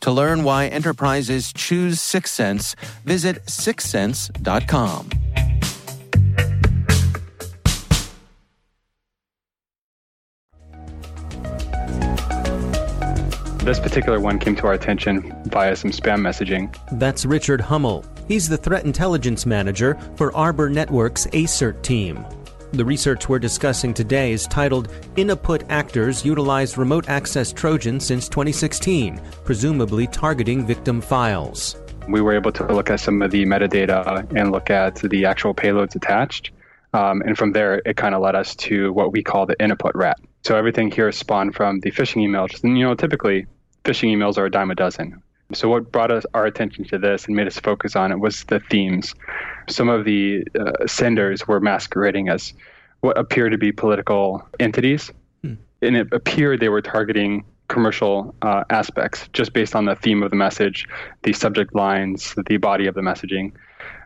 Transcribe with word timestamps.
To 0.00 0.10
learn 0.10 0.44
why 0.44 0.66
enterprises 0.66 1.52
choose 1.52 1.98
Syxsense, 1.98 2.74
visit 3.04 3.44
syxsense.com. 3.46 5.10
This 13.62 13.78
particular 13.78 14.18
one 14.18 14.38
came 14.38 14.56
to 14.56 14.66
our 14.66 14.72
attention 14.72 15.36
via 15.44 15.76
some 15.76 15.90
spam 15.90 16.22
messaging. 16.22 16.74
That's 16.92 17.26
Richard 17.26 17.60
Hummel. 17.60 18.06
He's 18.26 18.48
the 18.48 18.56
Threat 18.56 18.86
Intelligence 18.86 19.44
Manager 19.44 19.98
for 20.16 20.34
Arbor 20.34 20.70
Network's 20.70 21.26
ASERT 21.26 21.82
team. 21.82 22.24
The 22.72 22.84
research 22.84 23.28
we're 23.28 23.40
discussing 23.40 23.92
today 23.92 24.30
is 24.30 24.46
titled 24.46 24.90
Innaput 25.16 25.64
Actors 25.70 26.24
Utilize 26.24 26.78
Remote 26.78 27.08
Access 27.08 27.52
Trojan 27.52 27.98
Since 27.98 28.28
2016, 28.28 29.20
presumably 29.44 30.06
targeting 30.06 30.64
victim 30.64 31.00
files. 31.00 31.74
We 32.08 32.20
were 32.20 32.32
able 32.32 32.52
to 32.52 32.66
look 32.72 32.88
at 32.88 33.00
some 33.00 33.22
of 33.22 33.32
the 33.32 33.44
metadata 33.44 34.24
and 34.36 34.52
look 34.52 34.70
at 34.70 34.96
the 34.96 35.24
actual 35.24 35.52
payloads 35.52 35.96
attached. 35.96 36.52
Um, 36.94 37.22
and 37.22 37.36
from 37.36 37.50
there, 37.50 37.82
it 37.84 37.96
kind 37.96 38.14
of 38.14 38.22
led 38.22 38.36
us 38.36 38.54
to 38.56 38.92
what 38.92 39.10
we 39.10 39.24
call 39.24 39.46
the 39.46 39.56
Innaput 39.56 39.92
rat. 39.94 40.20
So 40.44 40.56
everything 40.56 40.92
here 40.92 41.08
is 41.08 41.16
spawned 41.16 41.56
from 41.56 41.80
the 41.80 41.90
phishing 41.90 42.24
emails. 42.24 42.62
And, 42.62 42.78
you 42.78 42.84
know, 42.84 42.94
typically 42.94 43.46
phishing 43.84 44.16
emails 44.16 44.38
are 44.38 44.46
a 44.46 44.50
dime 44.50 44.70
a 44.70 44.76
dozen. 44.76 45.20
So 45.52 45.68
what 45.68 45.90
brought 45.90 46.10
us 46.10 46.24
our 46.34 46.46
attention 46.46 46.84
to 46.86 46.98
this 46.98 47.26
and 47.26 47.34
made 47.34 47.46
us 47.46 47.58
focus 47.58 47.96
on 47.96 48.12
it 48.12 48.20
was 48.20 48.44
the 48.44 48.60
themes. 48.60 49.14
Some 49.68 49.88
of 49.88 50.04
the 50.04 50.44
uh, 50.58 50.86
senders 50.86 51.46
were 51.48 51.60
masquerading 51.60 52.28
as 52.28 52.52
what 53.00 53.18
appeared 53.18 53.52
to 53.52 53.58
be 53.58 53.72
political 53.72 54.46
entities, 54.58 55.10
hmm. 55.42 55.54
and 55.82 55.96
it 55.96 56.12
appeared 56.12 56.60
they 56.60 56.68
were 56.68 56.82
targeting 56.82 57.44
commercial 57.68 58.34
uh, 58.42 58.64
aspects 58.70 59.28
just 59.32 59.52
based 59.52 59.74
on 59.74 59.84
the 59.84 59.94
theme 59.94 60.22
of 60.22 60.30
the 60.30 60.36
message, 60.36 60.88
the 61.22 61.32
subject 61.32 61.74
lines, 61.74 62.34
the 62.46 62.56
body 62.56 62.86
of 62.86 62.94
the 62.94 63.00
messaging 63.00 63.52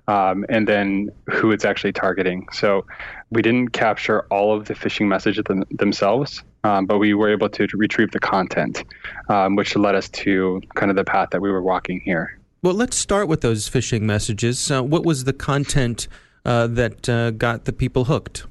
um, 0.09 0.45
and 0.49 0.69
then 0.69 1.11
who 1.31 1.51
it's 1.51 1.65
actually 1.65 1.93
targeting. 1.93 2.47
So 2.53 2.87
we 3.31 3.43
didn't 3.43 3.69
capture 3.71 4.23
all 4.31 4.55
of 4.57 4.67
the 4.67 4.75
phishing 4.75 5.07
messages 5.07 5.45
them, 5.45 5.65
themselves, 5.71 6.43
um, 6.63 6.87
but 6.87 6.99
we 6.99 7.15
were 7.15 7.31
able 7.31 7.49
to, 7.51 7.67
to 7.67 7.77
retrieve 7.77 8.11
the 8.13 8.21
content, 8.21 8.85
um, 9.29 9.57
which 9.57 9.75
led 9.77 9.95
us 9.95 10.09
to 10.11 10.63
kind 10.75 10.91
of 10.91 10.97
the 10.97 11.05
path 11.05 11.31
that 11.31 11.41
we 11.41 11.51
were 11.51 11.63
walking 11.63 12.01
here. 12.01 12.39
Well, 12.63 12.75
let's 12.75 12.97
start 12.97 13.29
with 13.29 13.43
those 13.43 13.69
phishing 13.69 14.03
messages. 14.03 14.71
Uh, 14.71 14.83
what 14.83 15.05
was 15.05 15.25
the 15.25 15.35
content 15.35 16.09
uh, 16.45 16.67
that 16.69 17.09
uh, 17.09 17.31
got 17.33 17.65
the 17.65 17.73
people 17.73 18.05
hooked? 18.05 18.47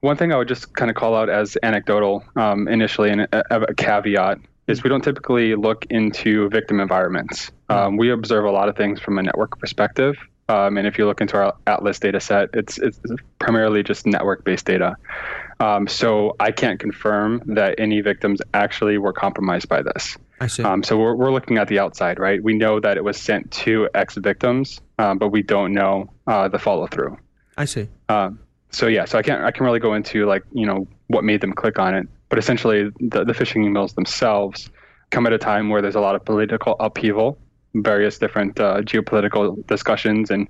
One 0.00 0.16
thing 0.16 0.32
I 0.32 0.36
would 0.36 0.48
just 0.48 0.74
kind 0.74 0.90
of 0.90 0.96
call 0.96 1.16
out 1.16 1.28
as 1.28 1.56
anecdotal 1.62 2.22
um, 2.36 2.68
initially, 2.68 3.10
and 3.10 3.22
a, 3.22 3.44
a 3.50 3.74
caveat 3.74 4.38
is 4.68 4.82
we 4.82 4.90
don't 4.90 5.02
typically 5.02 5.54
look 5.54 5.86
into 5.90 6.48
victim 6.50 6.80
environments. 6.80 7.50
Um, 7.68 7.96
we 7.96 8.10
observe 8.10 8.44
a 8.44 8.50
lot 8.50 8.68
of 8.68 8.76
things 8.76 9.00
from 9.00 9.18
a 9.18 9.22
network 9.22 9.58
perspective, 9.58 10.16
um, 10.48 10.76
and 10.78 10.86
if 10.86 10.96
you 10.96 11.06
look 11.06 11.20
into 11.20 11.36
our 11.36 11.56
Atlas 11.66 11.98
data 11.98 12.20
set, 12.20 12.50
it's, 12.54 12.78
it's 12.78 13.00
primarily 13.38 13.82
just 13.82 14.06
network 14.06 14.44
based 14.44 14.66
data. 14.66 14.96
Um, 15.58 15.88
so 15.88 16.36
I 16.38 16.52
can't 16.52 16.78
confirm 16.78 17.42
that 17.46 17.76
any 17.78 18.00
victims 18.00 18.40
actually 18.54 18.98
were 18.98 19.12
compromised 19.12 19.68
by 19.68 19.82
this. 19.82 20.16
I 20.40 20.46
see. 20.46 20.62
Um, 20.62 20.82
so 20.82 20.98
we're, 20.98 21.14
we're 21.14 21.32
looking 21.32 21.58
at 21.58 21.68
the 21.68 21.78
outside, 21.78 22.18
right? 22.18 22.42
We 22.42 22.54
know 22.54 22.78
that 22.78 22.96
it 22.96 23.04
was 23.04 23.16
sent 23.16 23.50
to 23.52 23.88
ex 23.94 24.16
victims, 24.16 24.80
um, 24.98 25.18
but 25.18 25.28
we 25.28 25.42
don't 25.42 25.72
know 25.72 26.10
uh, 26.26 26.48
the 26.48 26.58
follow 26.58 26.86
through. 26.86 27.18
I 27.56 27.64
see. 27.64 27.88
Um, 28.08 28.38
so 28.70 28.86
yeah, 28.86 29.06
so 29.06 29.18
I 29.18 29.22
can't 29.22 29.42
I 29.42 29.50
can 29.50 29.64
really 29.64 29.78
go 29.78 29.94
into 29.94 30.26
like 30.26 30.44
you 30.52 30.66
know 30.66 30.86
what 31.06 31.24
made 31.24 31.40
them 31.40 31.54
click 31.54 31.78
on 31.78 31.94
it, 31.94 32.06
but 32.28 32.38
essentially 32.38 32.90
the, 33.00 33.24
the 33.24 33.32
phishing 33.32 33.64
emails 33.64 33.94
themselves 33.94 34.68
come 35.10 35.26
at 35.26 35.32
a 35.32 35.38
time 35.38 35.70
where 35.70 35.80
there's 35.80 35.94
a 35.94 36.00
lot 36.00 36.14
of 36.14 36.24
political 36.24 36.76
upheaval 36.80 37.38
various 37.82 38.18
different 38.18 38.58
uh, 38.60 38.80
geopolitical 38.82 39.66
discussions 39.66 40.30
and 40.30 40.48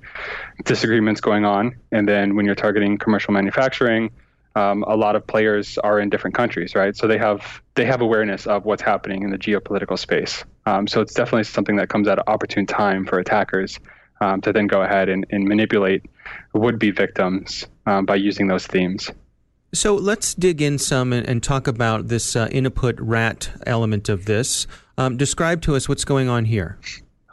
disagreements 0.64 1.20
going 1.20 1.44
on. 1.44 1.76
And 1.92 2.08
then 2.08 2.36
when 2.36 2.46
you're 2.46 2.54
targeting 2.54 2.98
commercial 2.98 3.32
manufacturing, 3.34 4.10
um, 4.54 4.84
a 4.84 4.96
lot 4.96 5.16
of 5.16 5.26
players 5.26 5.76
are 5.78 6.00
in 6.00 6.08
different 6.08 6.34
countries, 6.34 6.74
right? 6.74 6.96
So 6.96 7.06
they 7.06 7.18
have 7.18 7.62
they 7.74 7.84
have 7.84 8.00
awareness 8.00 8.46
of 8.46 8.64
what's 8.64 8.82
happening 8.82 9.22
in 9.22 9.30
the 9.30 9.38
geopolitical 9.38 9.98
space. 9.98 10.44
Um, 10.64 10.86
so 10.86 11.02
it's 11.02 11.12
definitely 11.12 11.44
something 11.44 11.76
that 11.76 11.90
comes 11.90 12.08
at 12.08 12.18
an 12.18 12.24
opportune 12.26 12.66
time 12.66 13.04
for 13.04 13.18
attackers 13.18 13.78
um, 14.20 14.40
to 14.40 14.52
then 14.52 14.66
go 14.66 14.82
ahead 14.82 15.10
and, 15.10 15.26
and 15.30 15.44
manipulate 15.44 16.06
would-be 16.54 16.90
victims 16.90 17.66
um, 17.84 18.06
by 18.06 18.16
using 18.16 18.46
those 18.46 18.66
themes. 18.66 19.10
So 19.74 19.94
let's 19.94 20.32
dig 20.32 20.62
in 20.62 20.78
some 20.78 21.12
and, 21.12 21.28
and 21.28 21.42
talk 21.42 21.66
about 21.66 22.08
this 22.08 22.34
uh, 22.34 22.48
Innaput 22.48 22.96
rat 22.98 23.50
element 23.66 24.08
of 24.08 24.24
this. 24.24 24.66
Um, 24.96 25.18
describe 25.18 25.60
to 25.62 25.76
us 25.76 25.86
what's 25.86 26.06
going 26.06 26.30
on 26.30 26.46
here. 26.46 26.78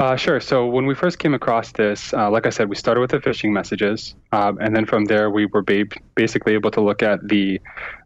Uh, 0.04 0.18
sure. 0.18 0.42
So 0.42 0.66
when 0.68 0.86
we 0.86 0.96
first 0.96 1.18
came 1.18 1.34
across 1.34 1.72
this, 1.72 2.14
uh, 2.14 2.30
like 2.30 2.46
I 2.46 2.50
said, 2.50 2.68
we 2.68 2.76
started 2.76 3.00
with 3.00 3.12
the 3.12 3.20
phishing 3.20 3.54
messages, 3.54 4.16
um, 4.34 4.58
and 4.60 4.76
then 4.76 4.86
from 4.86 5.06
there 5.06 5.30
we 5.30 5.46
were 5.46 5.62
ba- 5.62 5.86
basically 6.14 6.56
able 6.56 6.72
to 6.72 6.82
look 6.82 7.02
at 7.02 7.26
the 7.26 7.62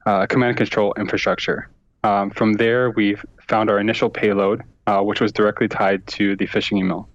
uh, 0.06 0.28
command 0.28 0.50
and 0.50 0.58
control 0.58 0.94
infrastructure. 1.00 1.72
Um, 2.04 2.30
from 2.30 2.54
there, 2.54 2.92
we 2.92 3.16
found 3.48 3.72
our 3.72 3.80
initial 3.80 4.12
payload, 4.12 4.62
uh, 4.86 5.02
which 5.02 5.20
was 5.20 5.32
directly 5.32 5.68
tied 5.68 6.06
to 6.06 6.36
the 6.36 6.46
phishing 6.46 6.78
email. 6.78 7.10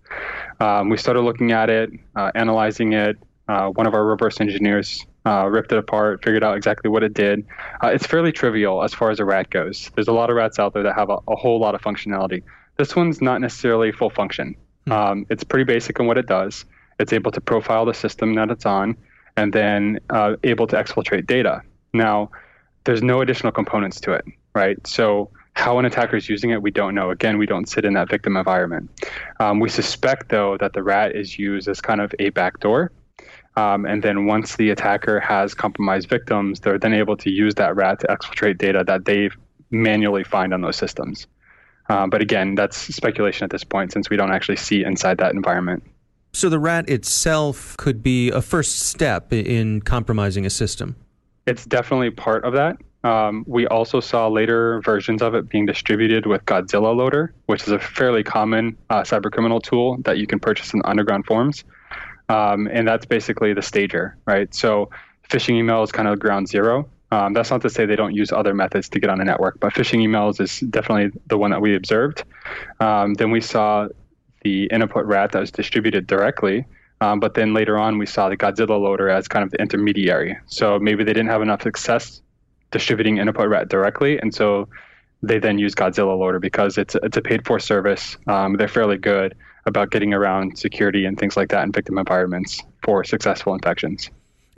Um, 0.58 0.88
we 0.88 0.96
started 0.96 1.20
looking 1.20 1.52
at 1.52 1.70
it, 1.70 1.90
uh, 2.17 2.32
analyzing 2.34 2.93
it. 2.93 3.19
Uh, 3.46 3.69
one 3.69 3.87
of 3.87 3.94
our 3.94 4.05
reverse 4.05 4.40
engineers 4.40 5.06
ripped 5.25 5.70
it 5.70 5.79
apart, 5.79 6.25
figured 6.25 6.43
out 6.43 6.56
exactly 6.56 6.90
what 6.90 7.05
it 7.05 7.14
did. 7.14 7.46
It's 7.84 8.08
fairly 8.08 8.32
trivial 8.32 8.82
as 8.82 8.93
far 8.93 9.12
as 9.12 9.20
a 9.20 9.25
rat 9.25 9.49
goes. 9.49 9.93
There's 9.94 10.08
a 10.08 10.12
lot 10.12 10.29
of 10.29 10.34
rats 10.34 10.58
out 10.58 10.75
there 10.75 10.82
that 10.82 10.96
have 10.96 11.08
a, 11.08 11.19
a 11.29 11.37
whole 11.37 11.61
lot 11.61 11.76
of 11.76 11.82
functionality. 11.82 12.43
This 12.79 12.96
one's 12.96 13.23
not 13.23 13.40
necessarily 13.40 13.93
full 13.93 14.11
function. 14.11 14.56
Hmm. 14.87 14.93
Um, 14.93 15.26
it's 15.31 15.44
pretty 15.44 15.64
basic 15.64 15.99
in 16.00 16.06
what 16.06 16.19
it 16.19 16.26
does. 16.26 16.64
It's 16.99 17.12
able 17.12 17.31
to 17.32 17.40
profile 17.40 17.84
the 17.84 17.94
system 17.94 18.34
that 18.34 18.50
it's 18.50 18.67
on 18.67 18.96
and 19.37 19.52
then 19.52 19.99
uh, 20.11 20.37
able 20.44 20.67
to 20.69 20.76
exfiltrate 20.76 21.26
data. 21.26 21.62
Now, 21.93 22.31
there's 22.84 23.02
no 23.02 23.20
additional 23.20 23.52
components 23.52 24.00
to 24.02 24.12
it, 24.12 24.25
right? 24.55 24.84
So 24.87 25.31
how 25.55 25.79
an 25.79 25.84
attacker 25.84 26.17
is 26.17 26.29
using 26.29 26.50
it, 26.50 26.62
we 26.62 26.70
don't 26.70 26.94
know. 26.94 27.11
Again, 27.11 27.38
we 27.38 27.46
don't 27.46 27.69
sit 27.69 27.84
in 27.84 27.94
that 27.94 28.08
victim 28.08 28.37
environment. 28.37 28.90
Um, 29.40 29.61
we 29.61 29.69
suspect, 29.69 30.31
though, 30.31 30.56
that 30.58 30.73
the 30.73 30.82
rat 30.82 31.14
is 31.14 31.38
used 31.38 31.69
as 31.69 31.81
kind 31.81 32.00
of 32.00 32.14
a 32.19 32.31
backdoor. 32.31 32.93
Um, 33.56 33.84
and 33.84 34.02
then 34.02 34.26
once 34.26 34.56
the 34.56 34.70
attacker 34.70 35.20
has 35.20 35.52
compromised 35.55 36.08
victims, 36.08 36.61
they're 36.61 36.79
then 36.79 36.94
able 36.94 37.17
to 37.19 37.31
use 37.31 37.55
that 37.56 37.76
rat 37.76 38.00
to 38.00 38.06
exfiltrate 38.06 38.56
data 38.58 38.82
that 38.87 39.05
they 39.05 39.31
manually 39.70 40.25
find 40.25 40.55
on 40.55 40.62
those 40.62 40.76
systems. 40.76 41.26
Uh, 41.88 42.06
but 42.06 42.23
again, 42.23 42.55
that's 42.55 42.76
speculation 42.76 43.44
at 43.44 43.50
this 43.50 43.64
point 43.64 43.93
since 43.93 44.08
we 44.08 44.17
don't 44.17 44.32
actually 44.32 44.56
see 44.56 44.84
inside 44.84 45.19
that 45.19 45.34
environment. 45.34 45.82
So 46.32 46.49
the 46.49 46.58
rat 46.58 46.88
itself 46.88 47.76
could 47.76 48.02
be 48.02 48.31
a 48.31 48.40
first 48.40 48.81
step 48.81 49.32
in 49.32 49.82
compromising 49.82 50.46
a 50.46 50.50
system. 50.50 50.96
It's 51.46 51.67
definitely 51.67 52.11
part 52.11 52.44
of 52.44 52.55
that. 52.55 52.79
Um, 53.05 53.44
we 53.49 53.67
also 53.67 54.00
saw 54.00 54.29
later 54.29 54.81
versions 54.82 55.23
of 55.23 55.34
it 55.34 55.49
being 55.49 55.67
distributed 55.67 56.25
with 56.26 56.44
Godzilla 56.44 56.94
Loader, 56.94 57.34
which 57.46 57.62
is 57.62 57.69
a 57.69 57.79
fairly 57.79 58.23
common 58.23 58.79
uh, 58.90 59.02
cybercriminal 59.02 59.62
tool 59.62 59.99
that 60.02 60.19
you 60.19 60.26
can 60.26 60.38
purchase 60.38 60.73
in 60.73 60.82
underground 60.84 61.26
forums. 61.26 61.64
Um, 62.29 62.69
and 62.69 62.87
that's 62.87 63.05
basically 63.05 63.52
the 63.52 63.62
stager, 63.62 64.17
right? 64.25 64.55
So 64.55 64.90
phishing 65.29 65.55
email 65.55 65.82
is 65.82 65.90
kind 65.90 66.08
of 66.08 66.19
ground 66.20 66.49
zero. 66.49 66.88
Um, 67.12 67.34
that's 67.34 67.50
not 67.50 67.60
to 67.60 67.68
say 67.68 67.84
they 67.84 67.94
don't 67.94 68.14
use 68.14 68.32
other 68.32 68.54
methods 68.54 68.88
to 68.88 68.98
get 68.98 69.10
on 69.10 69.20
a 69.20 69.24
network, 69.24 69.60
but 69.60 69.74
phishing 69.74 70.00
emails 70.00 70.40
is 70.40 70.60
definitely 70.60 71.20
the 71.26 71.36
one 71.36 71.50
that 71.50 71.60
we 71.60 71.76
observed. 71.76 72.24
Um, 72.80 73.12
then 73.14 73.30
we 73.30 73.42
saw 73.42 73.88
the 74.44 74.66
Innaput 74.72 75.06
rat 75.06 75.32
that 75.32 75.40
was 75.40 75.50
distributed 75.50 76.06
directly. 76.06 76.64
Um, 77.02 77.20
but 77.20 77.34
then 77.34 77.52
later 77.52 77.78
on, 77.78 77.98
we 77.98 78.06
saw 78.06 78.30
the 78.30 78.36
Godzilla 78.36 78.80
loader 78.80 79.10
as 79.10 79.28
kind 79.28 79.44
of 79.44 79.50
the 79.50 79.58
intermediary. 79.58 80.38
So 80.46 80.78
maybe 80.78 81.04
they 81.04 81.12
didn't 81.12 81.28
have 81.28 81.42
enough 81.42 81.62
success 81.62 82.22
distributing 82.70 83.16
Innaput 83.16 83.50
rat 83.50 83.68
directly, 83.68 84.18
and 84.18 84.34
so 84.34 84.68
they 85.22 85.38
then 85.38 85.58
use 85.58 85.74
Godzilla 85.74 86.18
Loader 86.18 86.38
because 86.38 86.78
it's 86.78 86.96
it's 87.02 87.16
a 87.16 87.20
paid 87.20 87.46
for 87.46 87.58
service. 87.58 88.16
Um, 88.26 88.54
they're 88.54 88.68
fairly 88.68 88.96
good 88.96 89.34
about 89.66 89.90
getting 89.90 90.14
around 90.14 90.58
security 90.58 91.04
and 91.04 91.18
things 91.18 91.36
like 91.36 91.50
that 91.50 91.62
in 91.64 91.72
victim 91.72 91.98
environments 91.98 92.62
for 92.82 93.04
successful 93.04 93.54
infections. 93.54 94.10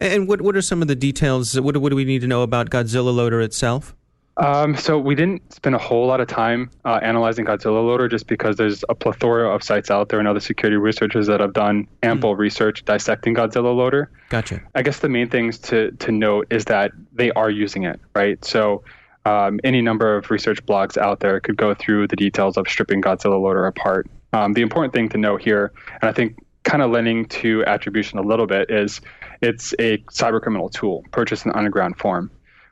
And 0.04 0.28
what 0.28 0.42
what 0.42 0.54
are 0.54 0.62
some 0.62 0.82
of 0.82 0.88
the 0.88 0.94
details? 0.94 1.58
What, 1.58 1.78
what 1.78 1.88
do 1.88 1.96
we 1.96 2.04
need 2.04 2.20
to 2.20 2.26
know 2.26 2.42
about 2.42 2.68
Godzilla 2.68 3.14
Loader 3.14 3.40
itself? 3.40 3.94
Um, 4.36 4.76
so 4.76 4.98
we 4.98 5.14
didn't 5.14 5.52
spend 5.52 5.74
a 5.76 5.78
whole 5.78 6.06
lot 6.06 6.20
of 6.20 6.26
time 6.26 6.68
uh, 6.84 6.98
analyzing 7.02 7.46
Godzilla 7.46 7.86
Loader 7.86 8.08
just 8.08 8.26
because 8.26 8.56
there's 8.56 8.84
a 8.88 8.94
plethora 8.94 9.48
of 9.48 9.62
sites 9.62 9.90
out 9.90 10.08
there 10.08 10.18
and 10.18 10.26
other 10.26 10.40
security 10.40 10.76
researchers 10.76 11.28
that 11.28 11.40
have 11.40 11.52
done 11.52 11.86
ample 12.02 12.34
mm. 12.34 12.38
research 12.38 12.84
dissecting 12.84 13.34
Godzilla 13.34 13.74
Loader. 13.74 14.10
Gotcha. 14.28 14.60
I 14.74 14.82
guess 14.82 14.98
the 14.98 15.08
main 15.08 15.30
things 15.30 15.58
to 15.60 15.92
to 15.92 16.12
note 16.12 16.48
is 16.50 16.66
that 16.66 16.90
they 17.12 17.30
are 17.30 17.48
using 17.48 17.84
it, 17.84 17.98
right? 18.14 18.44
So 18.44 18.84
um, 19.24 19.58
any 19.64 19.80
number 19.80 20.16
of 20.16 20.30
research 20.30 20.64
blogs 20.66 20.98
out 20.98 21.20
there 21.20 21.40
could 21.40 21.56
go 21.56 21.72
through 21.72 22.08
the 22.08 22.16
details 22.16 22.58
of 22.58 22.68
stripping 22.68 23.00
Godzilla 23.00 23.40
Loader 23.40 23.66
apart. 23.66 24.06
Um, 24.34 24.52
the 24.52 24.60
important 24.60 24.92
thing 24.92 25.08
to 25.10 25.16
know 25.16 25.38
here, 25.38 25.72
and 26.02 26.10
I 26.10 26.12
think 26.12 26.36
kind 26.64 26.82
of 26.82 26.90
lending 26.90 27.26
to 27.26 27.64
attribution 27.66 28.18
a 28.18 28.22
little 28.22 28.46
bit, 28.46 28.70
is 28.70 29.00
it's 29.44 29.74
a 29.78 29.98
cybercriminal 29.98 30.72
tool 30.72 31.04
purchased 31.12 31.44
in 31.44 31.52
underground 31.52 31.98
form. 31.98 32.30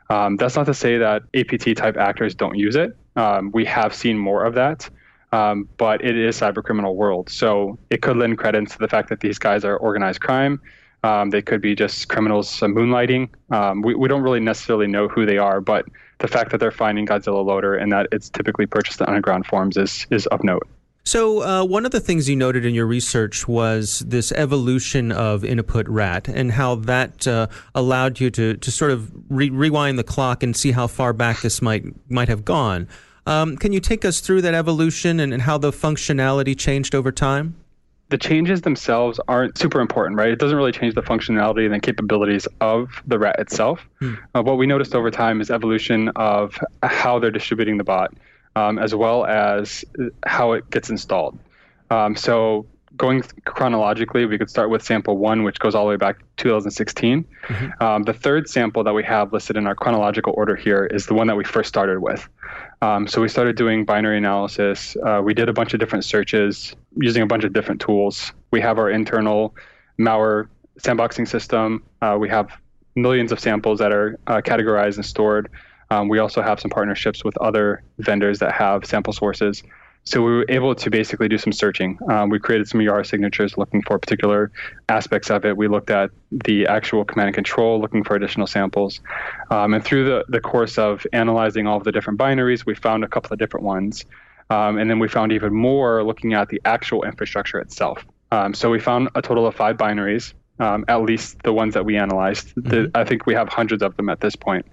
Um, 0.08 0.36
that's 0.36 0.56
not 0.56 0.66
to 0.66 0.74
say 0.74 0.98
that 0.98 1.22
APT 1.34 1.76
type 1.76 1.96
actors 1.96 2.34
don't 2.34 2.56
use 2.58 2.76
it. 2.76 2.96
Um, 3.16 3.50
we 3.52 3.64
have 3.66 3.94
seen 3.94 4.16
more 4.18 4.44
of 4.44 4.54
that, 4.54 4.88
um, 5.32 5.68
but 5.76 6.02
it 6.04 6.16
is 6.16 6.40
cyber 6.40 6.62
criminal 6.64 6.96
world. 6.96 7.28
So 7.28 7.78
it 7.90 8.00
could 8.02 8.16
lend 8.16 8.38
credence 8.38 8.72
to 8.72 8.78
the 8.78 8.88
fact 8.88 9.10
that 9.10 9.20
these 9.20 9.38
guys 9.38 9.64
are 9.64 9.76
organized 9.76 10.20
crime. 10.20 10.60
Um, 11.04 11.30
they 11.30 11.42
could 11.42 11.60
be 11.60 11.74
just 11.74 12.08
criminals 12.08 12.48
moonlighting. 12.60 13.28
Um, 13.50 13.82
we, 13.82 13.94
we 13.94 14.08
don't 14.08 14.22
really 14.22 14.40
necessarily 14.40 14.86
know 14.86 15.08
who 15.08 15.26
they 15.26 15.38
are, 15.38 15.60
but 15.60 15.84
the 16.18 16.28
fact 16.28 16.52
that 16.52 16.58
they're 16.58 16.70
finding 16.70 17.06
Godzilla 17.06 17.44
Loader 17.44 17.74
and 17.74 17.90
that 17.92 18.06
it's 18.12 18.30
typically 18.30 18.66
purchased 18.66 19.00
in 19.00 19.06
underground 19.06 19.46
forms 19.46 19.76
is, 19.76 20.06
is 20.10 20.26
of 20.28 20.42
note. 20.44 20.66
So, 21.04 21.42
uh, 21.42 21.64
one 21.64 21.84
of 21.84 21.90
the 21.90 21.98
things 21.98 22.28
you 22.28 22.36
noted 22.36 22.64
in 22.64 22.74
your 22.74 22.86
research 22.86 23.48
was 23.48 24.00
this 24.06 24.30
evolution 24.32 25.10
of 25.10 25.42
Innaput 25.42 25.86
Rat 25.88 26.28
and 26.28 26.52
how 26.52 26.76
that 26.76 27.26
uh, 27.26 27.48
allowed 27.74 28.20
you 28.20 28.30
to, 28.30 28.56
to 28.56 28.70
sort 28.70 28.92
of 28.92 29.10
re- 29.28 29.50
rewind 29.50 29.98
the 29.98 30.04
clock 30.04 30.44
and 30.44 30.56
see 30.56 30.70
how 30.70 30.86
far 30.86 31.12
back 31.12 31.40
this 31.40 31.60
might 31.60 31.84
might 32.08 32.28
have 32.28 32.44
gone. 32.44 32.86
Um, 33.26 33.56
can 33.56 33.72
you 33.72 33.80
take 33.80 34.04
us 34.04 34.20
through 34.20 34.42
that 34.42 34.54
evolution 34.54 35.18
and, 35.18 35.32
and 35.32 35.42
how 35.42 35.58
the 35.58 35.72
functionality 35.72 36.56
changed 36.56 36.94
over 36.94 37.10
time? 37.10 37.56
The 38.10 38.18
changes 38.18 38.60
themselves 38.60 39.18
aren't 39.26 39.56
super 39.58 39.80
important, 39.80 40.18
right? 40.18 40.30
It 40.30 40.38
doesn't 40.38 40.56
really 40.56 40.72
change 40.72 40.94
the 40.94 41.02
functionality 41.02 41.64
and 41.64 41.74
the 41.74 41.80
capabilities 41.80 42.46
of 42.60 43.02
the 43.06 43.18
rat 43.18 43.36
itself. 43.40 43.80
Hmm. 44.00 44.14
Uh, 44.34 44.42
what 44.42 44.58
we 44.58 44.66
noticed 44.66 44.94
over 44.94 45.10
time 45.10 45.40
is 45.40 45.50
evolution 45.50 46.10
of 46.10 46.58
how 46.82 47.18
they're 47.18 47.30
distributing 47.30 47.78
the 47.78 47.84
bot 47.84 48.12
um, 48.56 48.78
as 48.78 48.94
well 48.94 49.24
as 49.24 49.84
how 50.24 50.52
it 50.52 50.68
gets 50.70 50.90
installed. 50.90 51.38
Um, 51.90 52.16
so 52.16 52.66
going 52.96 53.22
chronologically, 53.44 54.26
we 54.26 54.38
could 54.38 54.50
start 54.50 54.70
with 54.70 54.82
sample 54.82 55.16
one, 55.16 55.42
which 55.42 55.58
goes 55.58 55.74
all 55.74 55.84
the 55.84 55.90
way 55.90 55.96
back 55.96 56.18
to 56.18 56.44
2016. 56.44 57.24
Mm-hmm. 57.24 57.82
Um, 57.82 58.02
the 58.02 58.12
third 58.12 58.48
sample 58.48 58.84
that 58.84 58.92
we 58.92 59.02
have 59.04 59.32
listed 59.32 59.56
in 59.56 59.66
our 59.66 59.74
chronological 59.74 60.34
order 60.36 60.56
here 60.56 60.86
is 60.86 61.06
the 61.06 61.14
one 61.14 61.26
that 61.26 61.36
we 61.36 61.44
first 61.44 61.68
started 61.68 62.00
with. 62.00 62.28
Um, 62.82 63.06
so 63.06 63.22
we 63.22 63.28
started 63.28 63.56
doing 63.56 63.84
binary 63.84 64.18
analysis. 64.18 64.96
Uh, 65.06 65.20
we 65.24 65.34
did 65.34 65.48
a 65.48 65.52
bunch 65.52 65.72
of 65.72 65.80
different 65.80 66.04
searches 66.04 66.74
using 66.96 67.22
a 67.22 67.26
bunch 67.26 67.44
of 67.44 67.52
different 67.52 67.80
tools. 67.80 68.32
We 68.50 68.60
have 68.60 68.78
our 68.78 68.90
internal 68.90 69.54
malware 69.98 70.48
sandboxing 70.80 71.28
system. 71.28 71.82
Uh, 72.00 72.16
we 72.18 72.28
have 72.28 72.50
millions 72.94 73.32
of 73.32 73.40
samples 73.40 73.78
that 73.78 73.92
are 73.92 74.18
uh, 74.26 74.40
categorized 74.40 74.96
and 74.96 75.06
stored. 75.06 75.48
Um, 75.92 76.08
we 76.08 76.18
also 76.20 76.40
have 76.40 76.58
some 76.58 76.70
partnerships 76.70 77.22
with 77.22 77.36
other 77.36 77.82
vendors 77.98 78.38
that 78.38 78.52
have 78.52 78.86
sample 78.86 79.12
sources. 79.12 79.62
So 80.04 80.22
we 80.22 80.32
were 80.32 80.46
able 80.48 80.74
to 80.74 80.90
basically 80.90 81.28
do 81.28 81.36
some 81.36 81.52
searching. 81.52 81.98
Um, 82.10 82.30
we 82.30 82.38
created 82.38 82.66
some 82.66 82.80
ER 82.80 83.04
signatures 83.04 83.58
looking 83.58 83.82
for 83.82 83.98
particular 83.98 84.50
aspects 84.88 85.30
of 85.30 85.44
it. 85.44 85.54
We 85.54 85.68
looked 85.68 85.90
at 85.90 86.10
the 86.30 86.66
actual 86.66 87.04
command 87.04 87.28
and 87.28 87.34
control, 87.34 87.78
looking 87.78 88.04
for 88.04 88.16
additional 88.16 88.46
samples. 88.46 89.00
Um, 89.50 89.74
and 89.74 89.84
through 89.84 90.04
the, 90.06 90.24
the 90.28 90.40
course 90.40 90.78
of 90.78 91.06
analyzing 91.12 91.66
all 91.66 91.76
of 91.76 91.84
the 91.84 91.92
different 91.92 92.18
binaries, 92.18 92.64
we 92.64 92.74
found 92.74 93.04
a 93.04 93.08
couple 93.08 93.34
of 93.34 93.38
different 93.38 93.66
ones. 93.66 94.06
Um, 94.48 94.78
and 94.78 94.88
then 94.88 94.98
we 94.98 95.08
found 95.08 95.30
even 95.30 95.54
more 95.54 96.02
looking 96.02 96.32
at 96.32 96.48
the 96.48 96.60
actual 96.64 97.04
infrastructure 97.04 97.58
itself. 97.58 98.04
Um, 98.32 98.54
so 98.54 98.70
we 98.70 98.80
found 98.80 99.10
a 99.14 99.20
total 99.20 99.46
of 99.46 99.54
five 99.54 99.76
binaries 99.76 100.32
um, 100.62 100.84
at 100.86 101.02
least 101.02 101.42
the 101.42 101.52
ones 101.52 101.74
that 101.74 101.84
we 101.84 101.96
analyzed. 101.96 102.54
Mm-hmm. 102.54 102.68
The, 102.68 102.90
I 102.94 103.04
think 103.04 103.26
we 103.26 103.34
have 103.34 103.48
hundreds 103.48 103.82
of 103.82 103.96
them 103.96 104.08
at 104.08 104.20
this 104.20 104.36
point. 104.36 104.64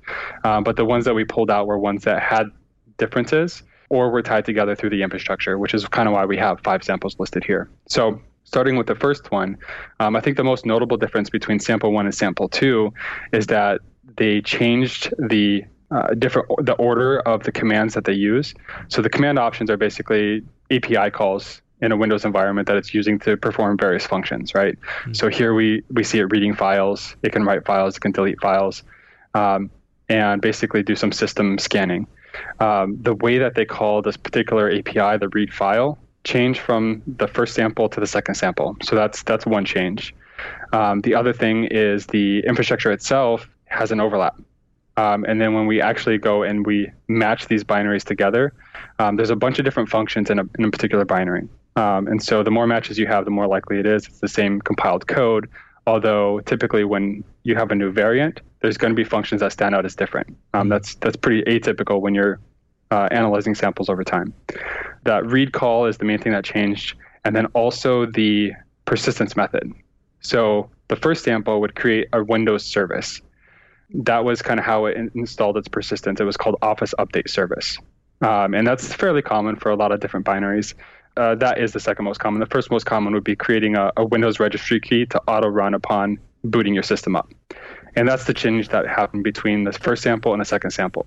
Um, 0.44 0.64
but 0.64 0.76
the 0.76 0.86
ones 0.86 1.06
that 1.06 1.16
we 1.16 1.26
pulled 1.26 1.50
out 1.50 1.66
were 1.66 1.80
ones 1.80 2.04
that 2.04 2.22
had 2.22 2.52
differences 2.98 3.64
or 3.90 4.12
were 4.12 4.22
tied 4.22 4.46
together 4.46 4.76
through 4.76 4.92
the 4.92 5.02
infrastructure, 5.02 5.58
which 5.58 5.74
is 5.74 5.88
kind 5.88 6.08
of 6.08 6.14
why 6.14 6.26
we 6.26 6.38
have 6.38 6.60
five 6.64 6.84
samples 6.84 7.20
listed 7.20 7.44
here. 7.44 7.72
So 7.88 8.22
starting 8.44 8.78
with 8.78 8.86
the 8.86 8.94
first 8.94 9.32
one, 9.32 9.58
um, 10.00 10.16
I 10.16 10.22
think 10.22 10.38
the 10.38 10.44
most 10.44 10.64
notable 10.64 10.98
difference 10.98 11.32
between 11.32 11.60
sample 11.60 11.92
one 11.92 12.06
and 12.06 12.14
sample 12.14 12.48
two 12.48 12.94
is 13.34 13.48
that 13.48 13.82
they 14.18 14.42
changed 14.42 15.12
the 15.18 15.64
uh, 15.92 16.14
different 16.14 16.48
the 16.64 16.74
order 16.74 17.20
of 17.22 17.44
the 17.44 17.52
commands 17.52 17.96
that 17.96 18.06
they 18.06 18.14
use. 18.14 18.54
So 18.90 19.02
the 19.02 19.10
command 19.10 19.40
options 19.40 19.72
are 19.72 19.78
basically 19.78 20.44
API 20.70 21.10
calls 21.10 21.64
in 21.82 21.92
a 21.92 21.98
Windows 21.98 22.26
environment 22.26 22.68
that 22.68 22.78
it's 22.78 22.94
using 22.94 23.20
to 23.20 23.38
perform 23.38 23.78
various 23.78 24.06
functions, 24.06 24.54
right? 24.54 24.78
Mm-hmm. 24.80 25.14
So 25.14 25.30
here 25.30 25.54
we, 25.54 25.84
we 25.92 26.04
see 26.04 26.20
it 26.20 26.26
reading 26.26 26.54
files, 26.54 27.16
it 27.24 27.32
can 27.32 27.44
write 27.44 27.66
files, 27.66 27.98
it 27.98 28.02
can 28.02 28.12
delete 28.12 28.40
files, 28.42 28.84
um, 29.34 29.70
and 30.10 30.42
basically 30.42 30.84
do 30.84 30.96
some 30.96 31.12
system 31.12 31.58
scanning. 31.58 32.08
Um, 32.60 32.98
the 33.02 33.16
way 33.16 33.38
that 33.38 33.56
they 33.56 33.66
call 33.66 34.02
this 34.02 34.18
particular 34.18 34.70
API, 34.70 35.18
the 35.18 35.30
read 35.34 35.54
file, 35.54 35.98
changed 36.24 36.60
from 36.60 37.02
the 37.08 37.28
first 37.28 37.56
sample 37.56 37.90
to 37.90 38.00
the 38.00 38.08
second 38.08 38.36
sample. 38.36 38.76
So 38.84 38.96
that's 38.96 39.24
that's 39.24 39.46
one 39.46 39.66
change. 39.66 40.14
Um, 40.74 41.02
the 41.02 41.16
other 41.16 41.34
thing 41.34 41.66
is 41.66 42.06
the 42.08 42.40
infrastructure 42.46 42.92
itself 42.92 43.50
has 43.66 43.92
an 43.92 44.00
overlap. 44.00 44.40
Um, 44.98 45.24
and 45.24 45.40
then 45.40 45.54
when 45.54 45.66
we 45.66 45.82
actually 45.82 46.18
go 46.18 46.44
and 46.44 46.66
we 46.66 46.92
match 47.08 47.48
these 47.48 47.64
binaries 47.64 48.04
together, 48.04 48.54
um, 49.00 49.16
there's 49.16 49.30
a 49.30 49.36
bunch 49.36 49.58
of 49.58 49.66
different 49.66 49.88
functions 49.90 50.30
in 50.30 50.40
a, 50.40 50.44
in 50.58 50.66
a 50.66 50.72
particular 50.72 51.06
binary. 51.06 51.48
Um, 51.80 52.08
and 52.08 52.22
so 52.22 52.44
the 52.44 52.52
more 52.52 52.68
matches 52.68 53.00
you 53.00 53.08
have, 53.08 53.24
the 53.24 53.32
more 53.32 53.48
likely 53.48 53.80
it 53.80 53.86
is 53.86 54.06
it's 54.06 54.20
the 54.20 54.28
same 54.28 54.60
compiled 54.60 55.08
code. 55.08 55.50
Although 55.88 56.42
typically 56.42 56.84
when 56.84 57.24
you 57.44 57.56
have 57.56 57.72
a 57.72 57.76
new 57.76 57.92
variant, 57.92 58.42
there's 58.60 58.78
going 58.78 58.92
to 58.92 58.96
be 58.96 59.06
functions 59.06 59.40
that 59.42 59.54
stand 59.54 59.74
out 59.74 59.86
as 59.86 59.96
different. 59.96 60.36
Um, 60.54 60.68
that's 60.68 60.96
that's 60.96 61.16
pretty 61.16 61.42
atypical 61.44 62.02
when 62.02 62.14
you're 62.14 62.40
uh, 62.92 63.08
analyzing 63.12 63.56
samples 63.56 63.88
over 63.90 64.04
time. 64.04 64.34
That 65.04 65.26
read 65.26 65.54
call 65.54 65.86
is 65.86 65.98
the 65.98 66.06
main 66.06 66.20
thing 66.20 66.34
that 66.34 66.44
changed, 66.44 66.98
and 67.24 67.34
then 67.36 67.46
also 67.48 68.06
the 68.06 68.52
persistence 68.84 69.36
method. 69.38 69.72
So 70.20 70.70
the 70.90 70.98
first 70.98 71.24
sample 71.24 71.62
would 71.62 71.76
create 71.76 72.10
a 72.12 72.24
Windows 72.24 72.66
service. 72.66 73.22
That 73.92 74.26
was 74.26 74.42
kind 74.42 74.60
of 74.60 74.66
how 74.66 74.86
it 74.86 74.98
in- 74.98 75.12
installed 75.16 75.56
its 75.58 75.70
persistence. 75.70 76.20
It 76.20 76.26
was 76.26 76.36
called 76.36 76.58
Office 76.62 76.94
Update 77.00 77.30
Service. 77.30 77.78
Um, 78.22 78.54
and 78.54 78.68
that's 78.68 78.94
fairly 78.94 79.22
common 79.22 79.56
for 79.56 79.72
a 79.72 79.76
lot 79.76 79.94
of 79.94 80.02
different 80.02 80.26
binaries. 80.26 80.74
Uh, 81.18 81.36
that 81.36 81.58
is 81.58 81.74
the 81.74 81.80
second 81.80 82.06
most 82.06 82.20
common. 82.20 82.40
The 82.40 82.46
first 82.46 82.72
most 82.72 82.86
common 82.86 83.14
would 83.14 83.24
be 83.24 83.36
creating 83.36 83.76
a, 83.76 83.92
a 83.98 84.06
Windows 84.06 84.40
registry 84.40 84.80
key 84.80 85.06
to 85.08 85.22
auto 85.28 85.48
run 85.48 85.74
upon 85.74 86.18
booting 86.44 86.74
your 86.74 86.84
system 86.84 87.16
up. 87.16 87.30
And 87.96 88.08
that's 88.08 88.26
the 88.26 88.34
change 88.34 88.70
that 88.70 88.88
happened 88.88 89.24
between 89.24 89.64
the 89.64 89.74
first 89.74 90.04
sample 90.04 90.32
and 90.32 90.40
the 90.40 90.46
second 90.46 90.72
sample. 90.72 91.06